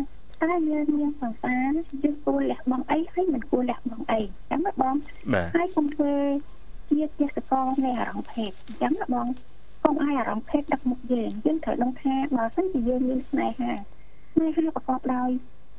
[0.41, 1.69] តើយើងមានសង្សារ
[2.03, 4.95] យើងគួរលះបង់អីហើយមិនគួរលះបង់អីអញ្ចឹងណាបង
[5.33, 6.13] បាទហើយកុំធ្វើ
[6.89, 9.27] ជាទេសកលនៃអារម្មណ៍ភេទអញ្ចឹងណាបង
[9.83, 13.71] កុំឲ្យអារម្មណ៍ភេទដឹកមុខយើងយើងត្រូវដឹងថាបើសិនជាយើងមានស្នេហា
[14.33, 15.29] ស្នេហាប្រកបដោយ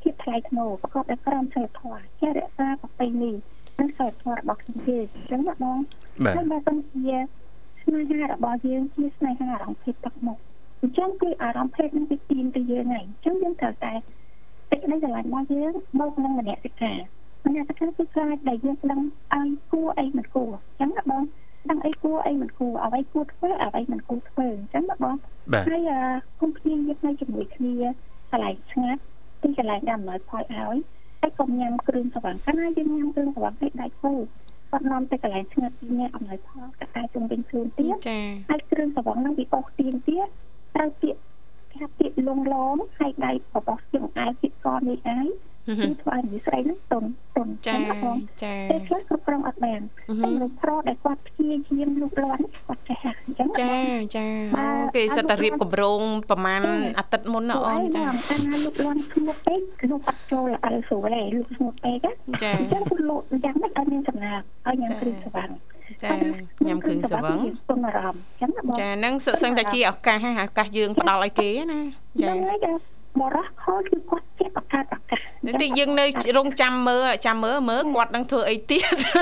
[0.01, 3.31] ភាពថ្លៃថ្នូរប្រកបដោយក្រមសីលធម៌ជារក្សាប្រពៃណី
[3.79, 5.77] និងសីលធម៌របស់ខ្លួនយើងអញ្ចឹងណាបង
[6.25, 7.15] បាទហើយបើសិនជា
[7.83, 10.37] ស្នេហារបស់យើងជាស្នេហាអារម្មណ៍ភេទដឹកមុខ
[10.81, 13.93] អញ្ចឹងគឺអារម្មណ៍ភេទនឹងវាទាញទៅយើងហើយអញ្ចឹងយើងត្រូវតែ
[14.69, 16.97] សេចក្តីស្រឡាញ់របស់យើងបូកនឹងមនសិការ
[17.45, 19.01] មនសិការគឺខ្លាចដែលយើងដឹង
[19.33, 21.23] ឲ្យគួរអីមិនគួរអញ្ចឹងណាបង
[21.69, 25.15] ដឹងអីគួរអីមិនគួរអ្វីគួរធ្វើអ្វីមិនគួរធ្វើអញ្ចឹងណាបង
[25.53, 25.99] បាទហើយអឺ
[26.41, 27.73] គុំគ្នាយកនៅជាមួយគ្នា
[28.31, 29.01] កន្លែងស្ងាត់
[29.41, 30.77] ទីកន្លែងដែលអំណោយផលឲ្យ
[31.21, 34.13] ហើយកុំញ៉ាំគ្រឿងស្វាំងកាលណាយើងញ៉ាំគ្រឿងស្វាំងឲ្យដៃគូ
[34.73, 40.27] គាត់នាំទៅកន្លែងស្ងាត់ទីនេះអំណោយផលកតែជុំវិញខ្លួនទៀតចាហើយគ្រឿងស្វាំងហ្នឹងវាអស់ទៀងទៀត
[40.75, 41.21] ត្រូវពាក្យ
[41.71, 45.27] គេហៅពាក្យលងឡមហើយដៃរបស់ជាងអាយពាក្យកនេះអាយ
[45.67, 47.03] គឺធ្វើឲ្យនិស្រីហ្នឹងតុន
[47.37, 49.81] តុនចាណាបងចាពេលខ្លះគ្រប់គ្រងអត់បាន
[50.23, 53.73] តែលោកប្រុសដែលគាត់ព្យាយាមលូកលាន់គាត់ចេះអញ្ចឹងចា
[54.15, 54.25] ចា
[54.57, 56.63] អូគេសិតតែរៀបកម្រងប្រហែល
[56.99, 59.59] អាទិត្យមុនណាអូនចាតែណាលូកលាន់ស្ងួតពេក
[59.91, 61.97] លោកអត់ចូលអលស្រួលទេលូកស្ងួតពេក
[62.43, 65.49] ចាអញ្ចឹងគឺលោកយ៉ាងម៉េចឲ្យមានសំណាងឲ្យញ៉ាំគ្រឿងស្វាំង
[66.03, 66.09] ចា
[66.67, 67.37] ញ៉ាំគ្រឿងស្វឹង
[67.69, 71.81] គុំអារម្មណ៍អញ្ចឹងណាបងចាហ្នឹងសឹកសឹងតែជាឱកាសហ្នឹងឱកាសយើងផ្ដល់ឲ្យគេណា
[72.21, 72.77] ចាហ្នឹងហើយដែល
[73.19, 74.97] បរោះខលគឺគាត់ចេះបង្កើតឱ
[75.45, 76.05] កាសទីយើងនៅ
[76.37, 79.13] រងចាំមើលចាំមើលមើលគាត់នឹងធ្វើអីទៀតចា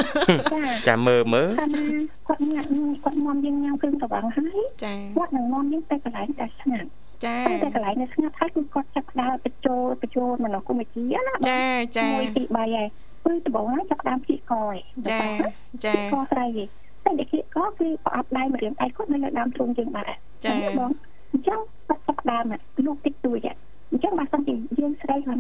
[0.87, 1.83] ចាំមើលមើលកាលណា
[2.27, 2.65] គាត់ញ៉ាំ
[3.03, 6.89] គាត់នាំយើងញ៉ាំគ្រឿងស្វាំងហើយចាគាត់នឹងនាំយើងទៅកន្លែងដែលស្ងាត់
[7.25, 11.63] ចាតែកន្លែងដែលស្ងាត់ហើយគឺគាត់ចាប់ដើរបញ្ចូលបញ្ចូលមនុស្សគុំវិជាណាចា
[11.97, 12.87] ចាមួយទី3ហើយ
[13.25, 14.75] គឺដំបូងហើយចាប់ដើមភីកឯង
[15.09, 15.21] ចា
[15.85, 16.67] ចាកស្រីឯង
[17.05, 20.91] តែដែលភីកគឺប្រអប់ដៃម្រាមដៃគាត់នៅលើដើមទ្រូងយើងបាត់ហើយបង
[21.31, 22.45] អញ្ចឹងគាត់ចាប់ដើម
[22.85, 23.39] លោកតិចតួច
[23.91, 25.39] អញ្ចឹងបើសិនជាយើងស្រីហ្នឹង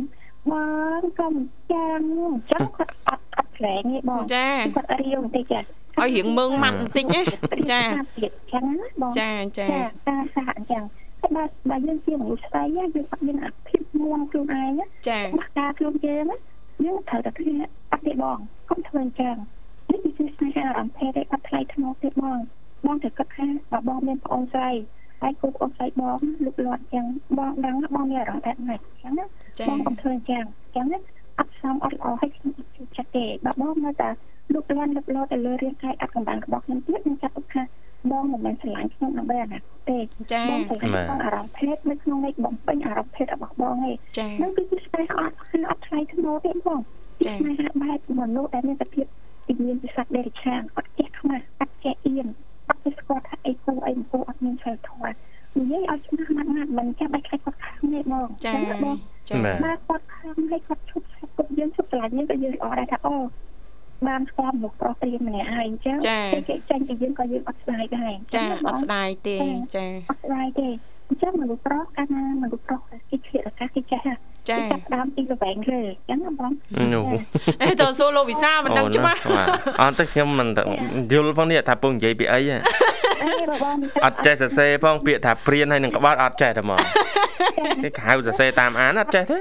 [0.51, 0.53] ប
[0.99, 1.35] ងកុំ
[1.71, 7.21] ចាំអញ្ចឹងគាត់អត់អត់ផ្លែងទេបងចាគាត់រាវបន្តិចចាឲ្យរៀងមើងម៉ាត់បន្តិចណា
[7.71, 7.81] ចា
[8.17, 10.83] ទៀតចឹងណាបងចាចាចាការសាអញ្ចឹង
[11.21, 16.37] តែបើបើយើងជាមនុស្សស្រីយើងអត់មានអាភាពមួនខ្លួនឯងណាចាបាក់ការខ្លួនយើងណា
[16.85, 17.55] យើងត្រូវតែគ្នា
[17.91, 18.37] អត់ទេបង
[18.69, 19.35] កុំធ្វើអញ្ចឹង
[19.89, 22.39] នេះគឺស្នេហាអារម្មណ៍ភេទឯអត់ថ្លៃថ្នូរទេបង
[22.85, 24.71] បងត្រូវគិតថាបើបងមានប្អូនស្រី
[25.21, 27.05] ហហើយគូអូនស្រីបងលុកលាត់ចឹង
[27.37, 29.25] បងដឹងបងមានអារម្មណ៍បែបណាចឹងណា
[29.59, 30.99] ចាបងអត់ធ្វើអញ្ចឹងអញ្ចឹងណា
[31.39, 34.09] អត់សមអត់ល្អឲ្យខ្ញុំអត់ជួយចិត្តទេបើបងនៅតែ
[34.53, 37.63] លុកលាន់លុកលោតទៅលើរាងកាយអត់កម្បាំងរបស់ខ្ញុំទៀតខ្ញុំចាត់ទុកថា
[38.11, 39.99] បងមិនមែនស្រឡាញ់ខ្ញុំដើម្បីអនាគតទេ
[40.33, 46.79] ចាបងស្រឡាញ់បងអារម្មណ៍ភេទនៅក្នុងនេះបំពេញអារម្មណ៍ភេទរបស់បងឯងចានឹងគឺស្នេហ៍អត់គឺអត់ថ្លៃថ្នូរទេបង
[47.25, 49.05] ចាស្នេហ៍បែបមនុស្សដែលមានសភាព
[49.47, 52.27] ទីមានពិសេសដេរិឆានអត់ចេះខ្មាស់អត់ចេះអៀន
[52.83, 55.13] អត់ចេះស្គាល់ថាអីគូអីមិនគូអត់មានសិលធម៌
[55.57, 58.95] និយាយឲ្យច្បាស់ណាស់ណាស់មិនចាំបាច់ខ្លាចគាត់ខាងទេបងចាចឹងណាបង
[59.29, 63.15] ចាបាទបើគាត់ខំឲ្យគាត់ឈប់ឆាប់គាត់យើងឈប់ឆ្លាញ់យើងក៏យើងល្អដែរថាអូ
[64.07, 69.37] បានស្គាល់មនុស្សប្រុសព្រៀងម្នាក់ហើយអញ្ចឹងចាពេលគេចាញ់ពីយើងក៏យើងអត់ស្ដាយដែរចាអត់ស្ដាយទេ
[69.75, 70.67] ចាអត់ស្ដាយទេ
[71.07, 74.17] អញ្ចឹងមនុស្សប្រុសកាលណាមនុស្សប្រុសគេឆ្លៀតឱកាសគេចេះហ่ะ
[74.51, 76.51] ចាគេចាប់ផ្ដើមពីលវែងលើអញ្ចឹងណាបង
[76.93, 77.03] នោះ
[77.63, 79.47] អេតើសួរលោកវិសាលមិនដឹងច្បាស់បាទ
[79.81, 80.63] អត់ទៅខ្ញុំមិនទៅ
[81.11, 82.57] យល់ផងនេះថាពងនិយាយពីអីហ៎
[83.23, 86.79] អេបើបងមានអត់ចេះសរសេរផងពាក្យថាព្រានហើយនឹងក្បត់អត់ចេះតែមក
[87.83, 89.37] គេហៅសរសេរតាមអានអត់ចេះទេ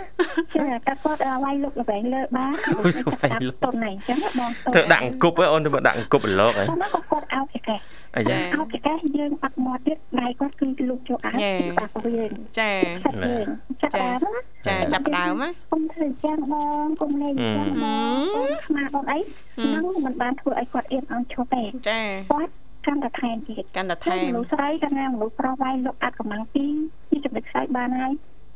[0.55, 2.53] ចាតែគាត់ឲ្យវាយលុកលវែងលើបាន
[2.85, 7.77] អូយវាយលុកតុនហ្នឹងអញ្ចឹងណាបងធ្វើដាក់អង្គប់ហ៎អូនទៅដាក់អង្គប់ប្រឡកហ៎ប៉ុន្តែក៏គាត់ឲ្យគេកែ
[8.17, 11.33] អាយ៉ាឲ្យគេកែយើងអត់មកទៀតដៃគាត់គឺលុកចូលអា
[11.79, 12.73] បាក់វិញចា
[13.05, 13.47] ចាយើង
[13.83, 19.19] ចាប់ដើមណាចាចាប់ផ្ដើមណាគុំធ្វើអញ្ចឹងបងគុំលេងអញ្ចឹងបងគុំខ្មាស់បងអី
[19.63, 22.01] ហ្នឹងមិនបានធ្វើឲ្យគាត់អៀនអន់ឈប់ទេចា
[22.33, 22.53] គាត់
[22.87, 26.73] កាន់តែថែមទៀតកាន់តែថែមមនុស្សស្រីកាលណាមនុស្សប្រុសវាយលុកអាចកម្លាំងពីរ
[27.11, 28.13] ពីចំណុចខ្សែបានហើយ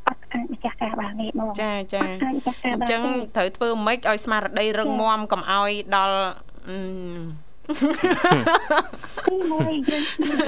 [0.08, 3.02] អត់អាចម្ចាស់ការបានទេបងចាចាអត់អាចម្ចាស់ការអបានញ្ចឹង
[3.36, 6.18] ត្រូវធ្វើម៉េចឲ្យស្មារតីរឹងមាំកុំឲ្យដល់
[6.68, 7.53] អឺទីមួយយើង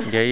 [0.04, 0.28] និយាយ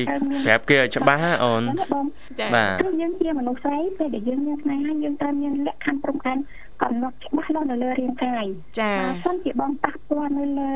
[0.46, 2.06] ប្រាប់គេឲ្យច្បាស់ហ៎អូនបង
[2.40, 6.38] ចាបាទគឺយើងជាមនុស្សស្រីពេលដែលយើងមានស្នេហាយើងត្រូវមានលក្ខខណ្ឌព្រមព្រៀង
[6.82, 8.44] កំណត់ច្បាស់លាស់នៅលើរាងកាយ
[8.80, 10.70] ចាបើសិនជាបងប៉ះពាល់នៅលើ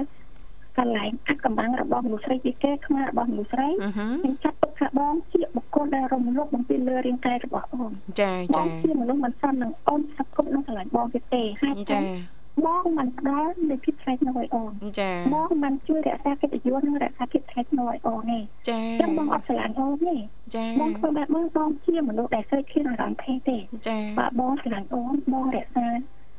[0.79, 12.01] កន្លែងអាក់កំបាំងរបស់មនុស្សស្រីជាគេខ្មាស់របស់មនុស្សស្រីអឺហឺខ្ញុំចាត់ទុកថាបងជាបុគ្គលដែលរំលោភបំពានលើរាងកាយរបស់អូនចាបចាងជាមនុស្សមិនសមនឹងអូនសង្គមនឹងកន្លែងបងទៀតទេហើយចា
[12.67, 20.15] បងមិនផ្ដល់នូវភាពថ្លៃថ្នូរឲ្យអូនចាបងមិនជួយរក្សាកិត្តិយសនិងរក្សាភាពថ្លៃថ្នូរឲ្យអូនទេចាចឹងបងអត់ស្រឡាញ់អូនទេ
[20.55, 23.57] ចាបងធ្វើបែបហ្នឹងបងជាមនុស្សដែលស្រីឃ្លានអារម្មណ៍ភេទទេ
[23.89, 25.87] ចាបើបងស្រឡាញ់អូនបងរក្សា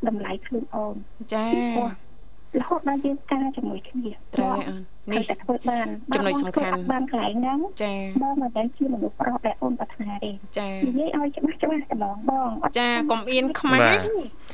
[0.08, 0.96] តម្លៃខ្លួនអូន
[1.34, 1.46] ចា
[1.78, 4.80] ព្រោះរហូតដល់យើងការជាមួយគ្នាត្រូវហើយអូន
[5.12, 14.02] នេះនេះតែធ្វើបានចំណុចសំខាន់បើបងធ្វើអត់បានកន្លែងហ្នឹងចាបងមិនមែនជាមនុស្សប្រុសដែលអូនប្រាថ្នាទេចានិយាយឲ្យច្បាស់ច្បាស់តែបងបងអត់ចាកុំអៀនខ្មាស់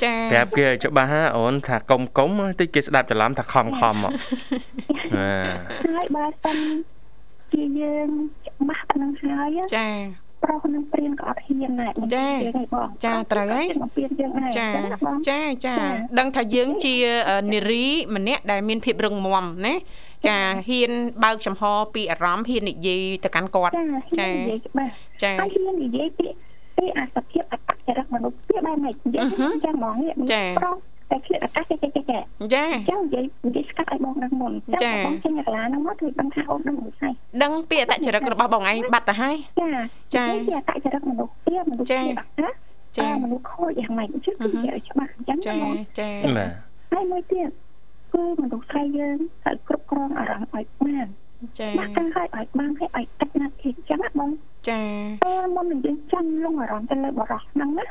[0.03, 2.29] ចាប្រាប់គេឲ្យច្បាស់ហ៎អូនថាកុំកុំ
[2.59, 4.11] តិចគេស្ដាប់ច្រឡំថាខំខំមក
[5.15, 6.57] បាទហើយបើសិន
[7.53, 8.07] ជាយើង
[8.47, 9.87] ច្បាស់ប៉ុណ្្នឹងហើយចា
[10.45, 14.67] ប្រុសនឹងព្រៀនក៏អត់ហ៊ានដែរយើងឯងបងចាត្រូវហើយបំពេញយើងឯងចា
[15.05, 15.75] បងចាចា
[16.19, 16.95] ដឹងថាយើងជា
[17.53, 19.73] នារីម្នាក់ដែលមានភាពរឹងមាំណា
[20.27, 20.91] ចាហ៊ាន
[21.23, 24.91] បើកចំហពីអារម្មណ៍ហ៊ាននិយាយទៅកាន់គាត់ចាហ៊ាននិយាយច្បាស់
[25.23, 26.27] ចាហើយហ៊ាននិយាយពី
[26.77, 29.25] ពីអាសភាពអត្តចរិតមនុស្សពីបែបម៉េចនិយាយ
[29.65, 30.13] ចឹងហ្មងនេះ
[30.59, 30.75] ប្រុស
[31.11, 32.21] តែឃ្លាតអាកាសចេះចេះចេះចេះ
[32.53, 37.09] ចាចឹងនិយាយនិយាយស្កាត់ឲ្យបងដឹងមុនបងចេញកន្លាហ្នឹងមកគឺដឹងថាអូនដឹងមិនស្អី
[37.43, 39.67] ដឹងពីអតចរិតរបស់បងឯងបាត់ទៅហើយចា
[40.15, 42.53] ចាជាអត្តចរិតមនុស្សពីមនុស្សជាអាកាស
[42.97, 46.51] ចាមនុស្សខូចយ៉ាងម៉េចគឺគឺនិយាយច្បាស់អញ្ចឹងចាបងចាបាទ
[46.91, 47.49] ហើយមួយទៀត
[48.13, 51.07] គឺមនុស្សស្រីយើងត្រូវគ្រប់គ្រងអារម្មណ៍ឲ្យបាន
[51.59, 54.31] ចាបាក់ការឲ្យឲ្យបានឲ្យឲ្យទឹកណាត់ទីចឹងណាបង
[54.69, 54.81] ចា
[55.25, 57.85] តែមុននឹងយើងចាំលងអារម្មណ៍ទៅលើបរិះហ្នឹងណា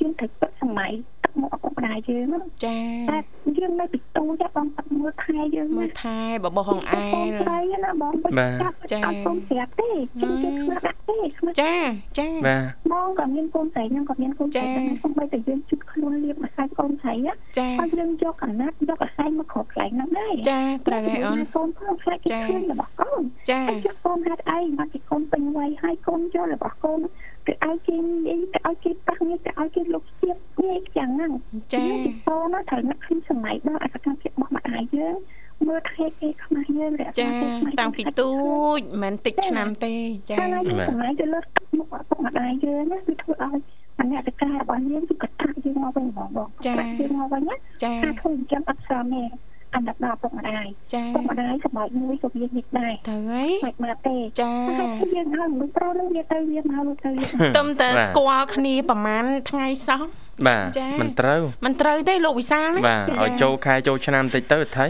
[0.00, 0.92] យើងត្រូវពិតសម័យ
[1.30, 2.78] ទឹកមកឪពុកម្ដាយយើងណាចា
[3.10, 3.18] តែ
[3.58, 8.12] យើងនៅពីទូចាបងទឹកមើលថែយើងមើលថែបបោះហងអែលស្រីណាបង
[8.62, 9.90] ចាប់ចាឲ្យកូនប្រាប់ទេ
[10.20, 11.74] គេគេខ្មាស់ដាក់ទេខ្មាស់ចា
[12.18, 27.00] ចាបាទបងក៏មានកូនស្រីខ្ញុំក៏មានកូនស្រីដែរសូម្បីតែយើងជិតខ្លួនលៀបម្សៅកូនស្រីណាចាហើយយើងយកអាណត្តិយកអាស័យមកគ្រប់កន្លែងហ្នឹងដែរចាត្រូវហើយអូនកូនផងខ្លាចគេឃើញរបស់កូនចាហើយយកកូនហេតុអីមកគេកូនពេញវ័យហើយកូនយករបស់កូន
[27.46, 31.32] ទៅឲ្យគេនិយាយទៅឲ្យគេប៉ះនេះទៅឲ្យគេលុបស្ទាប នេះយ៉ាងហ្នឹង
[31.74, 31.84] ចា
[32.28, 35.16] កូនណាត្រូវនឹកឃើញសម័យដល់អសកម្មភាពរបស់ម្ដាយយើង
[35.68, 38.30] មើលថែគេខ្មាស់យើងរក្សាចាគេខ្មាស់តាំងពីទូ
[38.78, 39.94] ចមិនតិចឆ្នាំទេ
[40.30, 43.60] ចាកាលណាយើងសម័យទៅលើទឹកមុខឪពុកម្ដាយយើងណាគឺធ្វើឲ្យ
[44.00, 49.22] អនតការរបស់យើងគឺកតាក់យើងមកវិញហ្មងបងយើងមកវិញណាចាថាធ្វើអញ្ចឹងអត់ស្រាមទេ
[49.74, 57.24] អណ្ដាប់ដល់ឪពុកម្ដាយចាឪពុកម្ដាយសប្បាយមួយក៏វានិចដែរត្រូវហើយមិនមកទេចាហើយយើងឲ្យមនុស្សប្រុសនឹងវាទៅវាមកទៅវា
[57.58, 60.02] ទំតែស្គាល់គ្នាប្រហែលថ្ងៃសោះ
[60.48, 64.86] បាទចាមិនត្រូវមិនត្រូវទេលោកវិសាលណាបាទឲ្យចូលខែចូលឆ្នាំតិចទៅថៃ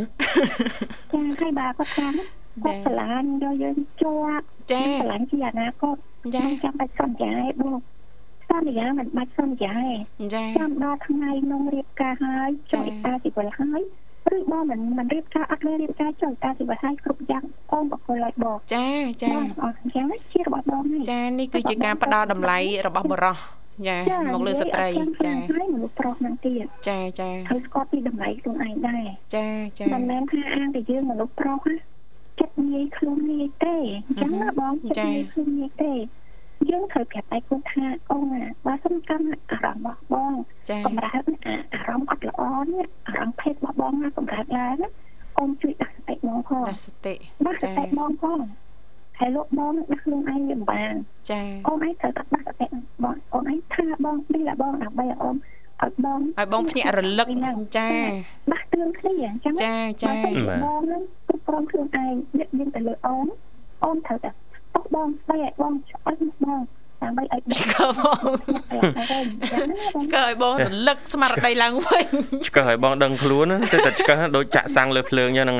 [1.12, 2.08] ចាហើយបើគាត់ថា
[2.64, 5.96] គាត់ឆ្លាញ់យកយើងជាប់ចាឆ្លាញ់ជាអនាគត
[6.34, 7.78] ចាមិនចាំបាច់សន្យាទេបង
[8.50, 9.72] សន្យាមិនបាច់សន្យា
[10.20, 13.82] ទេចាចាំដល់ថ្ងៃនងរៀបការហើយចុះឯកាជីវិលហើយ
[14.36, 18.88] ឬបងមិនមិនរៀបការអត់មានរៀបការចុះតាសិបហើយគ្រប់យ៉ាងអូនបកគលឲ្យបងចា
[19.22, 23.36] ចាបងអស់អញ្ចឹងជារបស់បងហើយចានេះគឺជាការផ្ដល់តម្លៃរបស់បរិស
[23.88, 24.88] ចាមកលើស្ត្រី
[25.24, 29.04] ចាហើយមនុស្សប្រុសហ្នឹងទៀតចាចាហើយស្គាល់ពីតម្លៃខ្លួនឯងដែរ
[29.36, 29.46] ចា
[29.78, 31.76] ចាមិនមែនថាអាងតែយើងមនុស្សប្រុសណា
[32.40, 33.76] ចិត្តងាយខ្លួនងាយទេ
[34.08, 35.92] អញ្ចឹងណាបងចិត្តងាយខ្លួនងាយទេ
[36.68, 40.34] យើងត្រូវប្រាប់ឯខ្លួនថាអូនណាបើសំខាន់អារម្មណ៍របស់បង
[40.70, 44.90] ចាកម្រើកអាអារម្មណ៍អត់ល្អនេះអារម្មណ៍ភេទរបស់បងណាកម្រើកឡើងណា
[45.38, 47.14] អូនជួយដាក់សតិបងផងដាស់សតិ
[47.46, 48.38] ដាក់សចាតិបងផង
[49.20, 50.94] ហើយលោកបងដាក់ខ្លួនឯងវាមិនបាន
[51.30, 52.66] ចាអូនឯងត្រូវតែដាក់សតិ
[53.02, 55.37] បងអូនឯងថាបងនេះ là បងដើម្បីឲ្យអូន
[55.83, 57.28] ឲ្យបងឲ្យបងភ្ញាក់រលឹក
[57.76, 57.88] ចា
[58.50, 63.26] បាស់តឿនគ្នាអញ្ចឹងចាចាបងហ្នឹងគ្រប់គ្រងខ្លួនឯងនិយាយទៅលើអូន
[63.85, 64.30] អូនត្រូវតែ
[64.74, 66.61] តោះបងស្ដីឲ្យបងឆ្អឹងបង
[67.02, 68.20] ដើម្បីឲ្យបងឆ្កបង
[70.02, 72.06] ឆ្កឲ្យបងរលឹកស្មារតីឡើងវិញ
[72.48, 75.59] ឆ្កឹះឲ្យបងដឹងខ្លួនណាទៅតែឆ្កឹះដូចចាក់សាំងលើភ្លើងចឹងហ្នឹង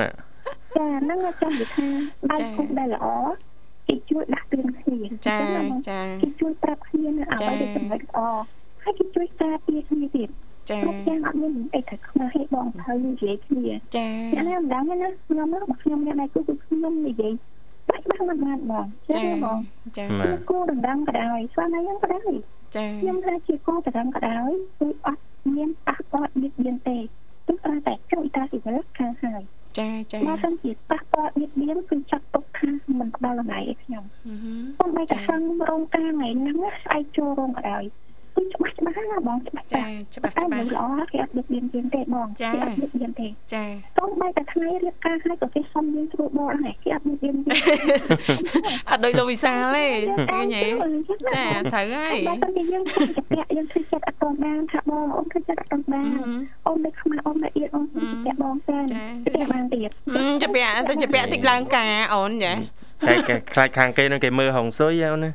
[0.77, 1.87] ចាហ្នឹងចាំនិយាយថា
[2.31, 3.07] ដៃគុកដែលល្អ
[3.91, 5.39] គេជួយដាក់ទឿនគ្នាចា
[5.89, 8.19] ចាគេជួយប្រាប់គ្នានៅអ្វីដែលចំណុចល្អ
[8.83, 10.29] ហើយគេជួយការពារគ្នាទៀត
[10.71, 17.33] ចាគ្រប់យ៉ាងអត់មានអីត្រូវខ្មាស់ឲ្យបងត្រូវនិយាយគ្នាចាអានេះមិនដឹងទេណាខ្ញុំមកខ្ញុំអ្នកដៃគូគឺខ្ញុំនិយាយ
[17.89, 19.59] បាច់បាស់មិនបានបងចាចាបង
[19.97, 22.33] ចាបាទគូដណ្ដឹងក៏ដោយស្វាមីហ្នឹងក៏ដោយ
[22.77, 25.23] ចាខ្ញុំថាជាគូដណ្ដឹងក៏ដោយគឺអត់
[25.55, 26.99] មានប៉ះពាល់បៀតបៀនទេ
[27.47, 29.43] គឺគ្រាន់តែជួយតាស៊ីវិលខាងហើយ
[29.79, 37.85] ចាចាបើសិនជាប៉ះពាល់បៀតបៀនគឺចាត់ទុកថាមិនផ្ដល់តម្លៃឲ្យខ្ញុំអឺហឺសូម្បីតែខាងរោងការថ្ងៃហ្នឹងស្អែកចូលរោងក៏ដោយ
[38.35, 39.83] គឺច្បាស់ច្បាស់ណាបងច្បាស់ចា
[40.15, 43.65] ច្បាស់តែច្បាមិនស់ល្អគេអត់បៀតបៀនយើងទេបងចាគេអត់បៀតបៀនទេចា
[43.99, 47.53] សូម្បីតែថ្ងៃរៀបការហើយក៏គេសុំយើងធ្វើបរដែរគេអត់មានយើងទេ
[48.91, 49.87] អត់ដូចលោកវិសាលទេ
[50.31, 50.63] ឃើញទេ
[51.35, 56.19] ចាត្រូវហើយបើមិនយើងខំចាក់យើងធ្វើចិត្តអត់តបានថាបងអូនធ្វើចិត្តអត់តបាន
[56.67, 57.87] អូនមិនខ្មាស់អូនមិនអៀតអូន
[58.27, 58.85] ចាក់បងសែន
[59.25, 62.53] ចាក់បានទៀតអឺចាពាក់ទៅចាពាក់តិចឡើងការអូនចា
[63.09, 65.31] តែគេខ្លាចខាងគេនឹងគេមើលហងស៊ុយអូនណា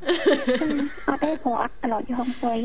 [1.09, 2.59] អត់ទេព្រោះអត់ត្រឡប់យកហងស្វ័យ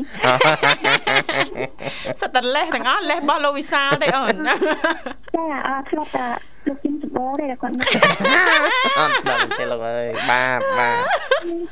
[2.21, 4.55] សិតតែលេះទាំងអស់លេះរបស់លោកវិសាលទេអូនចា
[5.69, 6.27] អត់ធ្លាប់តែ
[6.67, 7.87] លោកជិមសបោទេគាត់មក
[8.99, 10.97] អត់ដល់ទេលោកអើយបាបបាប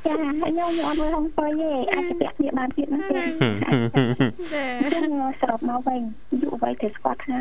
[0.06, 6.02] ចាខ្ញុំអត់មើលហងស្វ័យទេអាចចាក់គ្នាបានទៀតហ្នឹងទេចាខ្ញុំសរុបមកវិញ
[6.42, 7.38] យុវវ័យត្រូវស្គាល់ថា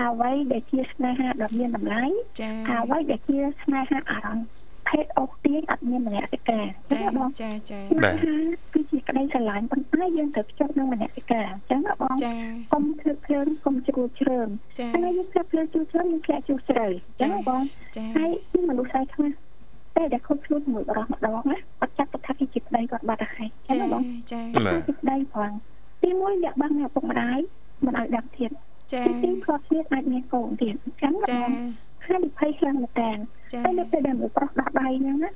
[0.00, 2.04] អ្វីដែលជាស្នេហាដ៏មានតម្លៃ
[2.40, 4.46] ចាអ្វីដែលជាស្នេហាអារម្មណ៍
[4.88, 8.14] ភេទអូសទាញអត់មានមនសិការចាចាបងចាចាបាទ
[8.74, 12.34] គឺជាក្តីស្រឡាញ់ប៉ុន្តែយើងត្រូវភ្ជាប់នឹងមនសិការអញ្ចឹងណាបងចា
[12.72, 17.62] កុំធ្វើភ្លើងកុំជ្រួលជ្រើមចាហើយយើងធ្វើភ្លើងជ្រួលជ្រើមយើងធ្លាក់ជ្រុះជ្រៅអញ្ចឹងណាបង
[17.96, 19.30] ចាហើយគឺមនុស្សស្រីខ្លះ
[19.96, 25.50] តែដែលខុសខ្លួនជាមួយបរិសម្ដងណាអត់ចាត់ទុកថាគេជាប្តីគាត់បាត់ទៅហើយអញ្ចឹងចាណាបងចាបាទជាប្តីផង
[26.02, 27.38] ទីមួយលាក់បាំងអ្នកឪពុកម្ដាយ
[27.84, 28.50] មិនឲ្យដឹងទៀត
[28.92, 31.50] ចាទីពីរគ្រាប់គ្នាអាចមានកូនទៀតអញ្ចឹងណាចាបង
[32.06, 33.10] ហើយវិភ័យខ្លាំងមែនតើ
[33.52, 35.30] ចាតែនៅពេលដែលមនុស្សប្រុសដោះដៃហ្នឹងណា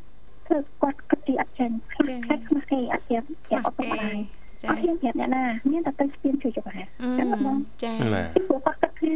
[0.46, 4.16] ធ្វើគាត់គិតទីអត់ចេញខ្លាចខ្លាចខ្មាស់គេអត់ទៀតគេអត់ប្រហែល
[4.62, 6.86] ចាអត់ហ៊ានប្រាប់អ្នកណាមានតែទៅស្ពានជួយច្បាស់
[7.18, 9.14] ចឹងបងចាបាទពីព្រោះគាត់គិតថា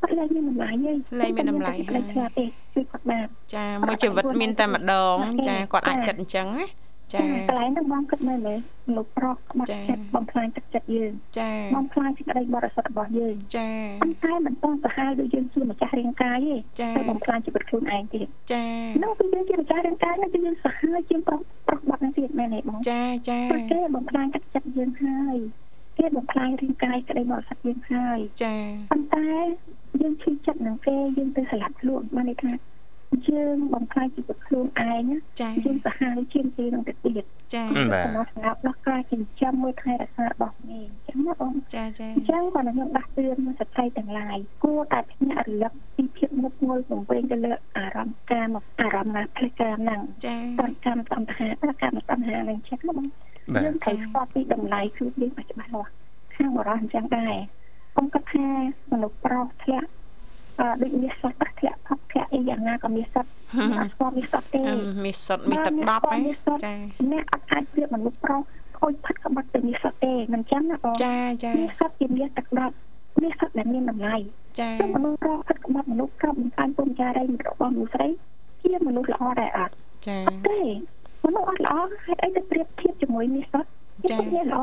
[0.00, 5.16] គាត់លែងមានតម្លៃទេលែងមានតម្លៃហើយលែងឆ្លាតទេជួយគាត់បានចាមួយជីវិតមានតែម្ដង
[5.48, 6.66] ចាគាត់អាចគិតអញ្ចឹងណា
[7.14, 8.58] ចាកន្លែងហ្នឹងបងគិតមើលមើល
[8.96, 13.68] លោកប្រុសបាត់ចាចិត្តបំផ្លាញទឹកចិត្តយើងចាបំផ្លាញសេចក្តីបរិសុទ្ធរបស់យើងចា
[14.02, 18.64] ប៉ុន្តែមិនតន់ទៅហើយដូចយើងជាម្ចាស់រាងកាយទេចាតែបំផ្លាញជីវិតខ្លួនឯងទៀតចា
[19.02, 25.36] នោះគឺយើងជាម្ចាស់រាងកាយនោះគឺយើងសាហាវជាងប្រុសប្រុសបាត់ហ្នឹងទៀតមែនទេបងចាចាព្រោះគេបំផ្លាញទឹកចិត្តយើងហើយ
[25.98, 28.54] គេបំផ្លាញរាងកាយក្តីបរិសុទ្ធយើងហើយចា
[28.90, 29.28] ប៉ុន្តែ
[30.00, 32.52] យើងឈឺចិត្តនឹងគេយើងទៅស្លាប់ខ្លួនបានន័យថា
[33.28, 37.24] យើងបំផ្លាញជីវិតខ្លួនឯងណាចាយើងសាហាវជាងគេនឹងទៅទៀត
[37.54, 48.48] ចាបាទសម្រាប់សម្រាប់ដោះការចិញ្ចឹមមួយថែរក្សារបស់នេះអញ្ចឹងណាបងចាចាអញ្ចឹងគាត់ខ្ញុំដាស់តឿនស្ត្រីទាំងឡាយគួរតែភ្ញាក់រលឹកពីភាពងប់ងល់ពង្វេងទៅលើអារម្មណ៍កាម
[48.80, 53.06] អារម្មណ៍ណាផ្លេចកាមហ្នឹងចាតន្តកម្មតន្តហាតកម្មតណ្ហានឹងចឹងណាបង
[53.54, 55.90] បាទយើងត្រូវស្គាល់ពីតម្លៃខ្លួនយើងឲ្យច្បាស់លាស់
[56.36, 57.34] ខាងបរិសុទ្ធអញ្ចឹងដែរ
[57.96, 58.48] កុំគិតថា
[58.92, 60.05] មនុស្សប្រុសធ្លាក់អឺ
[60.82, 63.30] ដូចមានសត្វធ្លាក់ផឹកធ្លាក់អីយ៉ាងណាក៏មានសត្វ
[63.78, 66.18] អត់ស្គាល់មានសត្វទេអឹមមានសុតមានទឹកដប់ហ៎
[66.64, 66.72] ចា
[67.12, 68.40] អ្នកអត់អាចប្រៀបមនុស្សប្រុស
[68.78, 72.74] ខូចផាត់ក្បត់ទៅមានសត្វទេមិនចឹងណាបងចាចាមានសត្វជាមានទឹកដប់
[73.22, 74.16] មានសត្វដែលមានតម្លៃ
[74.60, 78.08] ចាតែមនុស្សប្រុសផាត់ក្បត់មនុស្សក្របំផ្លាញពុំចារីរបស់មនុស្សស្រី
[78.62, 79.74] ជាមនុស្សល្អដែរអត់
[80.08, 80.60] ចាទេ
[81.24, 83.70] មនុស្សអត់ល្អហេតុអីទៅប្រៀបធៀបជាមួយមានសត្វ
[84.10, 84.60] ចាវាល្អ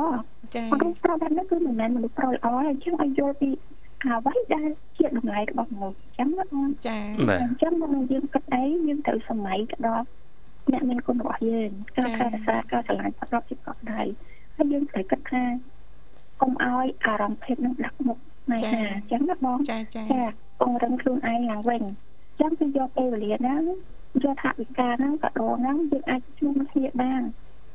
[0.55, 3.49] ចាមនុស្សប្រុសបែបនេះគឺមិនមែនមនុស្សប្រុសល្អទេអញ្ចឹងឲ្យយល់ពី
[4.03, 6.97] អ្វីដែលជាតម្លៃរបស់មនុស្សអញ្ចឹងណាបងចា
[7.29, 10.05] បាទអញ្ចឹងមកយើងគិតអីយើងត្រូវសម័យទៅដល់
[10.71, 14.01] អ្នកមានគុណរបស់យើងការថែរក្សាការឆ្លាញ់ប្រកបជាកក់ដៃ
[14.55, 15.43] ហើយយើងត្រូវគិតថា
[16.41, 18.17] កុំឲ្យអារម្មណ៍ភេទនឹងដាក់មុខ
[18.51, 20.23] ណៃណាអញ្ចឹងណាបងចាចាចា
[20.61, 23.61] កង្រឹងខ្លួនឯងឡើងវិញអញ្ចឹងគឺយកពេលវេលាហ្នឹង
[24.23, 27.21] យកថាវិការហ្នឹងក៏ដងហ្នឹងយើងអាចជួបគ្នាបាន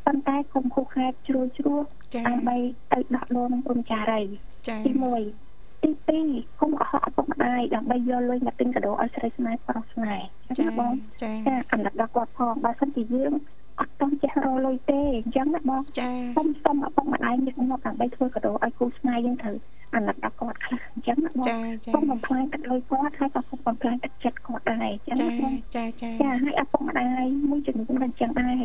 [0.07, 2.57] ប៉ុន្តែកុំខុសខែជ្រួលជ្រួសចាដើម្បី
[2.93, 4.22] ទៅដកលងនឹងព្រំចារី
[4.68, 4.93] ចាទី
[5.24, 5.48] 1
[5.83, 10.26] ទី2គុំកុហកឪពុកម្ដាយដើម្បីយកលុយមកទិញកាដូឲ្យស្រីស្នេហ៍ប្រុសស្នេហ៍
[10.59, 11.35] ចា៎បងចា៎
[11.72, 13.33] អំណត់ដល់គាត់ផងបើសិនជាយើង
[13.81, 19.57] អត់ຕ້ອງចេះរលុយទេអញ្ចឹងណាបងចា៎ខ្ញុំសុំឪពុកម្ដាយញឹកញាប់ដើម្បីធ្វើកាដូឲ្យគូស្នេហ៍យើងត្រូវ
[19.95, 28.57] អំណត់ដល់គាត់ខ្លះអញ្ចឹងណាបងចា៎ចា៎គុំបំផ្លាញទឹកលុយគាត់ហើយក៏គុំបំផ្លាញទឹកចិត្តគាត់ដែរអញ្ចឹងណាបងចា៎ចា៎ចា៎ហើយឪពុកម្ដាយមួយចំនួនមិនអញ្ចឹងដែរ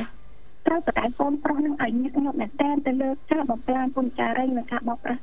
[0.68, 5.22] ត្រូវបដាយកូនប្រុសនឹងឲ្យញឹកញាប់មែនតើទៅលើការបំផ្លាញពុនចារីនិងការបោកប្រាស់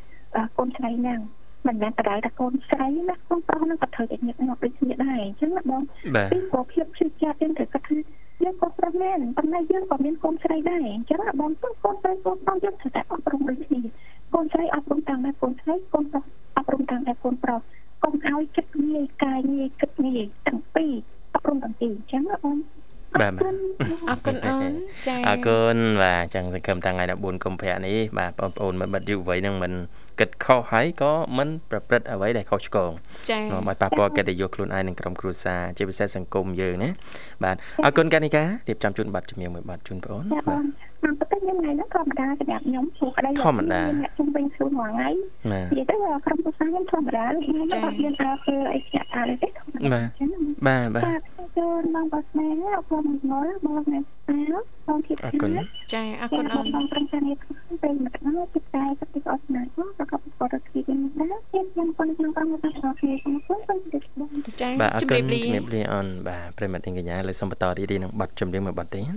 [0.59, 1.20] កូនឆ្នៃហ្នឹង
[1.67, 5.83] មិនមែនបដៅតែកូនស្រីណាកូនប្រុសនឹងក៏ត្រូវតែញឹកញាប់ដូចគ្នាដែរអញ្ចឹងណាបង
[6.17, 7.97] បាទពីព្រោះភាពជឿជាក់យើងត្រូវគិតថា
[8.43, 13.81] យើងក៏ប្រុសមែនប៉ុន្តែយើងក៏មានកូនស្រីដែរអញ្ចឹងណាបងកូនស្រីកូនប្រុសយើងត្រូវតែអប់រំដូចគ្នា
[14.35, 16.25] កូនស្រីអប់រំតាមតែកូនស្រីកូនប្រុស
[16.57, 17.61] អប់រំតាមតែកូនប្រុស
[18.05, 20.93] កុំឲ្យចិត្តងាយកាយងាយគិតងាយទាំងពីរ
[21.35, 22.57] អប់រំទាំងពីរអញ្ចឹងណាបង
[23.21, 23.45] បាទបាទ
[24.11, 24.73] អរគុណអូន
[25.07, 29.73] ចាអរគុណបាទអញ្ចឹងសង្ឃឹមតាំងថ្ងៃ14កុម្ភៈនេះបាទបងប្អូនមិត្តមិត្តយុវវ័យនឹងមិន
[30.21, 32.91] គិតខុសហើយក៏មិនប្រព្រឹត្តអ្វីដែលខុសឆ្គង
[33.31, 36.91] ចានាំឲ្យប៉ះពាល់កិត្តិយសខ្លួនឯងនិងក្រុមគ្រួសារជាពិសេសសង្គមយើងណា
[37.45, 45.09] បាទអរគុណកានិការៀបចំជូនប័ណ្ណជំនឿមួយប័ណ្ណជូនបងអូនចាបាបងទតាមពិតទៅខ្ញុំថ្ងៃហ្នឹងធម្មតាសម្រាប់ខ្ញុំព្រោះក្តីធម្មតាអ្នកជុំវិញខ្លួនមួយថ្ងៃ
[45.51, 45.95] បាទនិយាយទៅ
[46.27, 51.21] ក្រុមគ្រួសារខ្ញុំធម្មតាខ្ញុំអត់មានអើធ្វើអីស្ញាក់អើទេធម្មតាបាទអញ្ចឹងណាបាទបាទបាទ
[51.57, 54.42] ចូលបងបាស្នេហ៍អរគុណមកបងអ្នកស្នា
[54.88, 55.51] បងគិតអរគុណ
[55.94, 64.30] ចាអរគុគុណណអូអូននបងប្រឹងប្រែងខ្លួនពេលមកដល់ចិត្តតែសតិអត់ស្នាផងប្រកបបរិទ្ធិវិញដែរខ្ញុំខ្ញុំគាត់ក្នុងក្រុមរបស់ខ្ញុំគ្នាសូមអរគុណសូមជម្រាបបង
[64.62, 69.12] ចាបាទអរជំគុរាណបលាជំរាបលាអូនបាទប្រិមត្តទាំងកញ្ញាលើកសូមបន្តរីករាយនឹងប័ណ្ណចម្រៀងមួយប័ណ្ណទៀត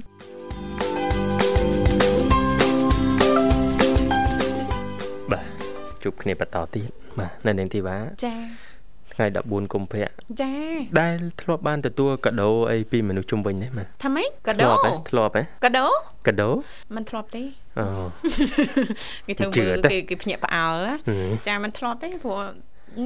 [5.31, 5.45] បាទ
[6.03, 8.35] ជួបគ្នាបន្តទៀតបាទនៅនាងធីវ៉ាចា
[9.14, 10.00] ថ្ងៃ14កុម្ភៈ
[10.40, 10.52] ចា
[11.00, 15.86] ដែលធ្លាប់បានទទួលកាដូអីពីមនុស្សជុំវិញទេបាទ ថាម៉េចកា ធ្លា ដូ ប់ហ៎ធ្លាប់ហ៎ កាដូ
[16.26, 16.50] កាដូ
[16.94, 17.42] มันធ្លាប់ទេ
[17.78, 17.86] អូ
[19.26, 22.40] គេធ្វើ ជឿ មើល ទេ គេគេភ្ញាក់ផ្អើលណា ហឹម ចាมันធ្លាប់ទេព្រោះ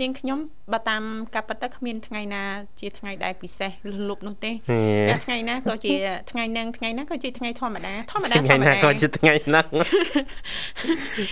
[0.01, 0.39] នាងខ្ញុំ
[0.72, 1.03] បើតាម
[1.35, 2.43] ការពិតទៅគ្មានថ្ងៃណា
[2.80, 4.80] ជាថ្ងៃដែលពិសេសលុបលុបនោះទេ ហេ
[5.11, 5.95] ចាថ្ងៃណាក៏ជា
[6.30, 9.66] ថ្ងៃហ្នឹងថ្ងៃណាក៏ជាថ្ងៃធម្មតាធម្មតា ថ្ងៃ ធម្ម ណា តា ក៏ជាថ្ងៃហ្នឹង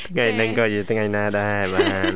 [0.09, 2.13] ថ្ងៃហ្នឹងក៏ជាថ្ងៃណាដែរបាទ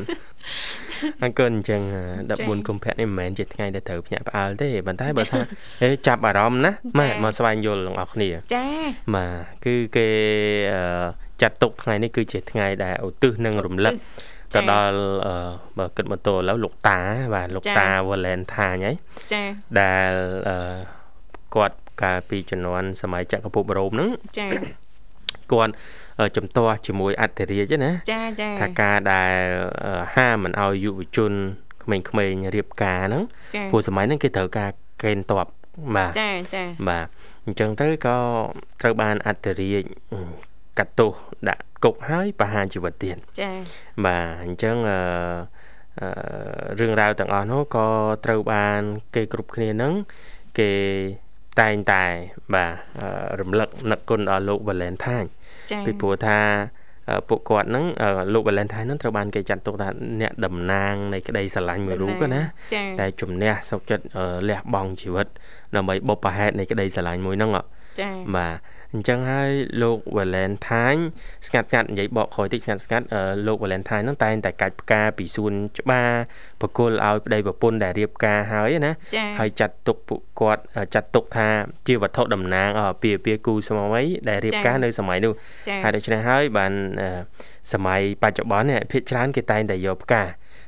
[1.21, 1.81] អរគុណអញ្ចឹង
[2.25, 5.39] 14កុម្ភៈនេះមិនមែនជាថ្ងៃដែលត្រូវភ្ញាក់ផ្អើលទេប៉ុន្តែបើថា
[5.81, 8.65] ហេចាប់អារម្មណ៍ណាម៉ែមកស្វែងយល់ទាំងអស់គ្នាចា
[9.15, 10.07] បាទគឺគេ
[10.73, 10.83] អឺ
[11.41, 13.93] ចាត់ទុកថ្ងៃនេះគឺជាថ្ងៃដែលឧទ្ទិសនិងរំលឹក
[14.53, 15.33] ទៅដល់អឺ
[15.77, 16.99] បើគិតមកទល់ឥឡូវលោកតា
[17.33, 18.95] បាទលោកតា Valentine ហើយ
[19.33, 19.43] ចា
[19.79, 20.11] ដែល
[20.49, 20.55] អឺ
[21.55, 24.09] គាត់កាលពីជំនាន់សម័យចក្រភពរ៉ូមហ្នឹង
[24.39, 24.47] ចា
[25.51, 25.73] គាត់
[26.19, 29.33] អឺជំទាស់ជាមួយអធិរាជណាចាចាថាការដែល
[29.85, 31.33] អឺហាមមិនឲ្យយុវជន
[31.83, 33.23] ក្មេងៗរៀបការហ្នឹង
[33.55, 34.69] ចាព្រោះសម័យហ្នឹងគេត្រូវការ
[35.03, 35.47] កេណ្ឌតប
[35.95, 37.05] បាទចាចាបាទ
[37.45, 38.17] អញ្ចឹងទៅក៏
[38.81, 40.19] ត្រូវបានអធិរាជអឺ
[40.77, 41.13] កាត់ទោស
[41.49, 43.51] ដាក់គុកហើយប្រហារជីវិតទៀតចា
[44.05, 44.99] បាទអញ្ចឹងអឺ
[45.99, 46.09] អឺ
[46.79, 47.87] រឿងរ៉ាវទាំងអស់នោះក៏
[48.25, 48.81] ត្រូវបាន
[49.15, 49.93] គេគ្រប់គ្នានឹង
[50.59, 50.71] គេ
[51.61, 52.03] តែងតែ
[52.53, 55.27] បាទអឺរំលឹកនឹកគុណដល់លោក Valentine
[55.71, 56.37] ចាពីព្រោះថា
[57.09, 59.87] អឺពួកគាត់ហ្នឹងអឺលោក Valentine ហ្នឹងត្រូវបានគេចាត់ទុកថា
[60.21, 62.41] អ្នកតំណាងនៃក្តីស្រឡាញ់មួយរូបណា
[62.73, 65.27] ចាដែលជំនះសុខចិត្តអឺលះបង់ជីវិត
[65.75, 67.59] ដើម្បីបុព្វហេតុនៃក្តីស្រឡាញ់មួយហ្នឹងអ
[68.01, 68.53] ចាបាទ
[68.93, 71.01] អញ្ចឹងហើយលោក Valentine
[71.47, 76.11] ស្ងាត់ស្ងាត់និយាយបកក្រោយតិចស្ងាត់ស្ងាត់អឺលោក Valentine ហ្នឹងតែងតែកាច់ផ្កាពីសួនច្បារ
[76.61, 81.47] បកគលឲ្យប្តីប្រពន្ធដែលរៀបការហើយណាចាហើយចាត់ទុកពួកគាត់អឺចាត់ទុកថា
[81.87, 85.33] ជាវត្ថុតំណាងអពីពីគូស្ម័យដែលរៀបការនៅសម័យនោះ
[85.67, 86.71] ចាហើយដូច្នេះហើយបាន
[87.01, 87.09] អឺ
[87.73, 90.23] សម័យបច្ចុប្បន្ននេះភាគច្រើនគេតែងតែយកផ្កា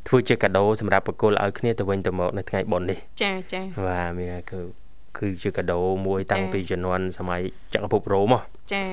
[0.08, 4.81] ធ្វើជាកាដូសម្រាប់ប្រគល់ឲ្យគ្នាទៅវិញទៅមកនៅថ្ងៃបុណ្យនេះចាចាបាទមានន័យគឺ
[5.18, 7.42] គឺជាកាដូមួយ តាំងចា៎ពីជំនាន់សម័យ
[7.74, 8.42] ចក្រភពរ៉ូមហ៎
[8.74, 8.84] ចា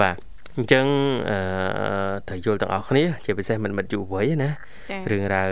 [0.00, 0.16] បាទ
[0.56, 0.86] អញ្ចឹង
[1.30, 1.38] អឺ
[2.28, 4.50] ត្រូវយល់ទាំងអស់គ្នា ជាពិសេសមិត្តមិត្តយុវវ័យណា
[4.90, 5.50] ចារឿងរ៉ាវ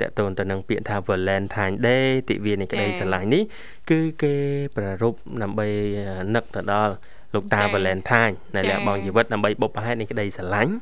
[0.00, 3.42] តកតូនទៅនឹងពាក្យថា Valentine Day ទិវានៃក្តីចា៎ស្រឡាញ់នេះ
[3.90, 4.34] គឺគេ
[4.76, 5.68] ប្រារព្ធដើម្បី
[6.34, 6.94] នឹកទៅដល់
[7.34, 10.74] លោកតាចា៎ Valentine ដែលលះចា៎បង់ជីវិតដើម្បីបុព្វហេតុនៃក្តីស្រឡាញ់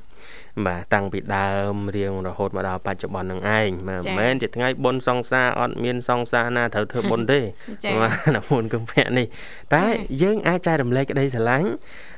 [0.67, 7.41] បាទតាំងពីដើមរៀងរហូតមកដល់បច្ចុប្បន្ននឹងឯងបាទចា៎មិនមែនជាថ្ងៃបុណ្យសង្សារអត់មានសង្សារណាត្រូវធ្វើបុណ្យទេ
[7.85, 9.27] ចា៎បាទដល់មុនកុម្ភៈនេះ
[9.75, 9.93] តែចា៎
[10.23, 11.69] យើងអាចចែករំលែកក្តីស្រឡាញ់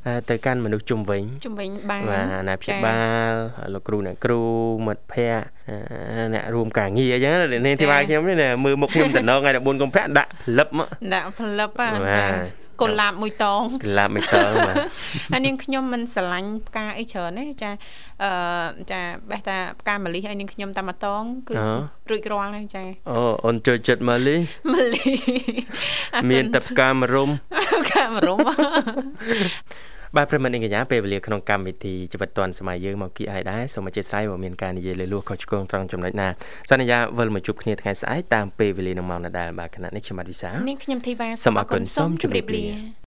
[0.07, 2.99] អឺទៅកាន់មនុស្សជុំវិញជំវិញបានបាទអាណាព្យាចា៎បា
[3.31, 3.33] ល
[3.75, 4.43] លោកគ្រូអ្នកគ្រូ
[4.87, 12.27] មិត្តភ័ក្តិអឺអ្នករួមការងារអញ្ចឹងណានាងធីវ៉ាខ្ញុំនេះណាមើលមុខខ្ញុំតំណងថ្ងៃ14កុម្ភៈដាក់ផលិបមកដាក់ផលិបបាចា
[12.65, 14.75] ទ កុលាបមួយតងកលាបមិនតើបាទ
[15.33, 17.71] ហើយនាងខ្ញុំមិនស្រឡាញ់ផ្កាអីច្រើនទេចា
[18.23, 18.31] អឺ
[18.93, 19.01] ចា
[19.31, 21.55] បេះតាផ្កាម្លិះឲ្យនាងខ្ញុំតែម្តងគឺ
[22.11, 24.37] រួចរាល់ហើយចាអូអូនចូលចិត្តមកលី
[24.73, 25.09] ម្លិះ
[26.15, 27.31] អរគុណមានតែផ្កាមរុំ
[27.83, 28.39] ផ្កាមរុំ
[30.17, 36.29] បាទប្រិមត្តនាងកញ្ញាពេលវេលាក្នុងកម្មវិធីជីវិតឌွန်សម័យយើងមកគីឲ្យដែរសូមអធិស្ឋានបើមានការនិយាយលើលួសខុសឆ្គងត្រង់ចំណុចណា
[36.71, 42.97] សន្យាវិលមកជួបគ្នាថ្ងៃស្អែកតាមពេលវេលានឹងម៉ោងដដែលបាទខណៈនេះខ្ញុំបាទវិសាលនាងខ្ញុំធីវ៉ាសូមអរគុណសូមជម្រាបលាលា